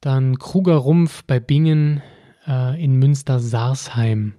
Dann 0.00 0.38
Kruger 0.38 0.76
Rumpf 0.76 1.24
bei 1.24 1.40
Bingen 1.40 2.02
äh, 2.46 2.82
in 2.82 2.96
Münster-Sarsheim 2.96 4.34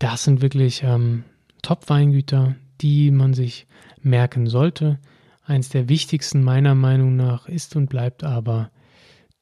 das 0.00 0.24
sind 0.24 0.42
wirklich 0.42 0.82
ähm, 0.82 1.24
Top-Weingüter, 1.62 2.56
die 2.80 3.12
man 3.12 3.34
sich 3.34 3.66
merken 4.02 4.46
sollte. 4.48 4.98
Eins 5.44 5.68
der 5.68 5.88
wichtigsten 5.88 6.42
meiner 6.42 6.74
Meinung 6.74 7.16
nach 7.16 7.46
ist 7.46 7.76
und 7.76 7.88
bleibt 7.88 8.24
aber 8.24 8.70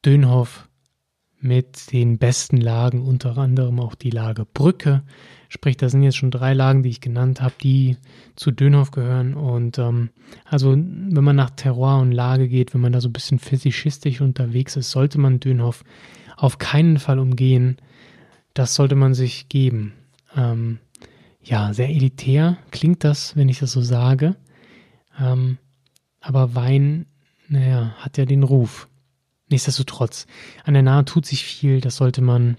Dönhoff 0.05 0.67
mit 1.39 1.93
den 1.93 2.17
besten 2.17 2.57
Lagen, 2.57 3.01
unter 3.01 3.37
anderem 3.37 3.79
auch 3.79 3.95
die 3.95 4.09
Lage 4.09 4.45
Brücke. 4.45 5.03
Sprich, 5.47 5.77
da 5.77 5.87
sind 5.87 6.03
jetzt 6.03 6.17
schon 6.17 6.31
drei 6.31 6.53
Lagen, 6.53 6.83
die 6.83 6.89
ich 6.89 6.99
genannt 6.99 7.41
habe, 7.41 7.55
die 7.63 7.95
zu 8.35 8.51
Dönhoff 8.51 8.91
gehören. 8.91 9.35
Und 9.35 9.77
ähm, 9.77 10.09
also, 10.43 10.71
wenn 10.73 11.23
man 11.23 11.37
nach 11.37 11.51
Terroir 11.51 11.99
und 11.99 12.11
Lage 12.11 12.49
geht, 12.49 12.73
wenn 12.73 12.81
man 12.81 12.91
da 12.91 12.99
so 12.99 13.07
ein 13.07 13.13
bisschen 13.13 13.39
fetischistisch 13.39 14.19
unterwegs 14.19 14.75
ist, 14.75 14.91
sollte 14.91 15.19
man 15.19 15.39
Dönhoff 15.39 15.85
auf 16.35 16.57
keinen 16.57 16.99
Fall 16.99 17.19
umgehen. 17.19 17.77
Das 18.53 18.75
sollte 18.75 18.95
man 18.95 19.13
sich 19.13 19.47
geben. 19.47 19.93
Ähm, 20.35 20.79
ja, 21.41 21.73
sehr 21.73 21.89
elitär 21.89 22.57
klingt 22.71 23.03
das, 23.03 23.35
wenn 23.35 23.49
ich 23.49 23.59
das 23.59 23.71
so 23.71 23.81
sage. 23.81 24.35
Ähm, 25.19 25.57
aber 26.21 26.55
Wein, 26.55 27.05
naja, 27.47 27.95
hat 27.97 28.17
ja 28.17 28.25
den 28.25 28.43
Ruf. 28.43 28.87
Nichtsdestotrotz, 29.49 30.27
an 30.63 30.73
der 30.75 30.83
Nahe 30.83 31.05
tut 31.05 31.25
sich 31.25 31.43
viel, 31.43 31.81
das 31.81 31.95
sollte 31.95 32.21
man 32.21 32.57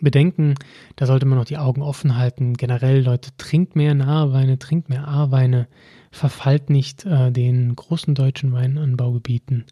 bedenken, 0.00 0.54
da 0.96 1.06
sollte 1.06 1.26
man 1.26 1.38
auch 1.38 1.44
die 1.44 1.58
Augen 1.58 1.82
offen 1.82 2.16
halten. 2.16 2.54
Generell, 2.54 3.02
Leute, 3.02 3.30
trinkt 3.36 3.76
mehr 3.76 3.94
Naheweine, 3.94 4.58
trinkt 4.58 4.88
mehr 4.88 5.06
A-Weine, 5.06 5.68
verfallt 6.10 6.70
nicht 6.70 7.04
äh, 7.04 7.30
den 7.30 7.76
großen 7.76 8.14
deutschen 8.14 8.52
Weinanbaugebieten, 8.52 9.66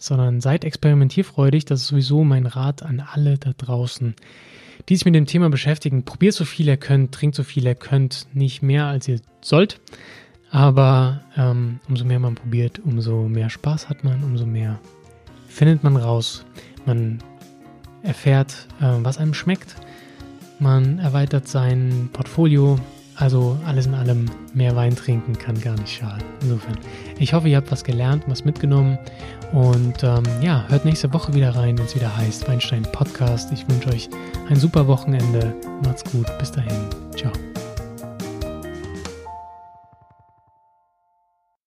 sondern 0.00 0.40
seid 0.40 0.64
experimentierfreudig. 0.64 1.64
Das 1.66 1.82
ist 1.82 1.86
sowieso 1.86 2.24
mein 2.24 2.46
Rat 2.46 2.82
an 2.82 2.98
alle 2.98 3.38
da 3.38 3.52
draußen 3.56 4.16
die 4.88 4.96
sich 4.96 5.04
mit 5.04 5.14
dem 5.14 5.26
Thema 5.26 5.50
beschäftigen. 5.50 6.04
Probiert 6.04 6.34
so 6.34 6.44
viel 6.44 6.66
ihr 6.66 6.76
könnt, 6.76 7.12
trinkt 7.12 7.36
so 7.36 7.42
viel 7.42 7.64
ihr 7.64 7.74
könnt, 7.74 8.26
nicht 8.32 8.62
mehr 8.62 8.86
als 8.86 9.08
ihr 9.08 9.20
sollt. 9.40 9.80
Aber 10.50 11.20
ähm, 11.36 11.80
umso 11.88 12.04
mehr 12.04 12.18
man 12.18 12.34
probiert, 12.34 12.80
umso 12.80 13.28
mehr 13.28 13.50
Spaß 13.50 13.88
hat 13.88 14.02
man, 14.02 14.24
umso 14.24 14.46
mehr 14.46 14.80
findet 15.48 15.84
man 15.84 15.96
raus. 15.96 16.44
Man 16.86 17.22
erfährt, 18.02 18.66
äh, 18.80 18.96
was 19.02 19.18
einem 19.18 19.34
schmeckt. 19.34 19.76
Man 20.58 20.98
erweitert 20.98 21.46
sein 21.46 22.10
Portfolio 22.12 22.78
Also 23.20 23.56
alles 23.66 23.86
in 23.86 23.94
allem, 23.94 24.30
mehr 24.54 24.74
Wein 24.74 24.96
trinken 24.96 25.38
kann 25.38 25.60
gar 25.60 25.78
nicht 25.78 25.94
schaden. 25.94 26.24
Insofern, 26.40 26.78
ich 27.18 27.34
hoffe, 27.34 27.48
ihr 27.48 27.58
habt 27.58 27.70
was 27.70 27.84
gelernt, 27.84 28.24
was 28.26 28.44
mitgenommen. 28.44 28.98
Und 29.52 30.02
ähm, 30.02 30.22
ja, 30.40 30.64
hört 30.68 30.84
nächste 30.84 31.12
Woche 31.12 31.34
wieder 31.34 31.54
rein, 31.54 31.76
wenn 31.76 31.84
es 31.84 31.94
wieder 31.94 32.16
heißt 32.16 32.48
Weinstein 32.48 32.82
Podcast. 32.82 33.52
Ich 33.52 33.68
wünsche 33.68 33.90
euch 33.90 34.08
ein 34.48 34.56
super 34.56 34.86
Wochenende. 34.86 35.54
Macht's 35.84 36.04
gut. 36.10 36.26
Bis 36.38 36.50
dahin. 36.50 36.88
Ciao. 37.16 37.32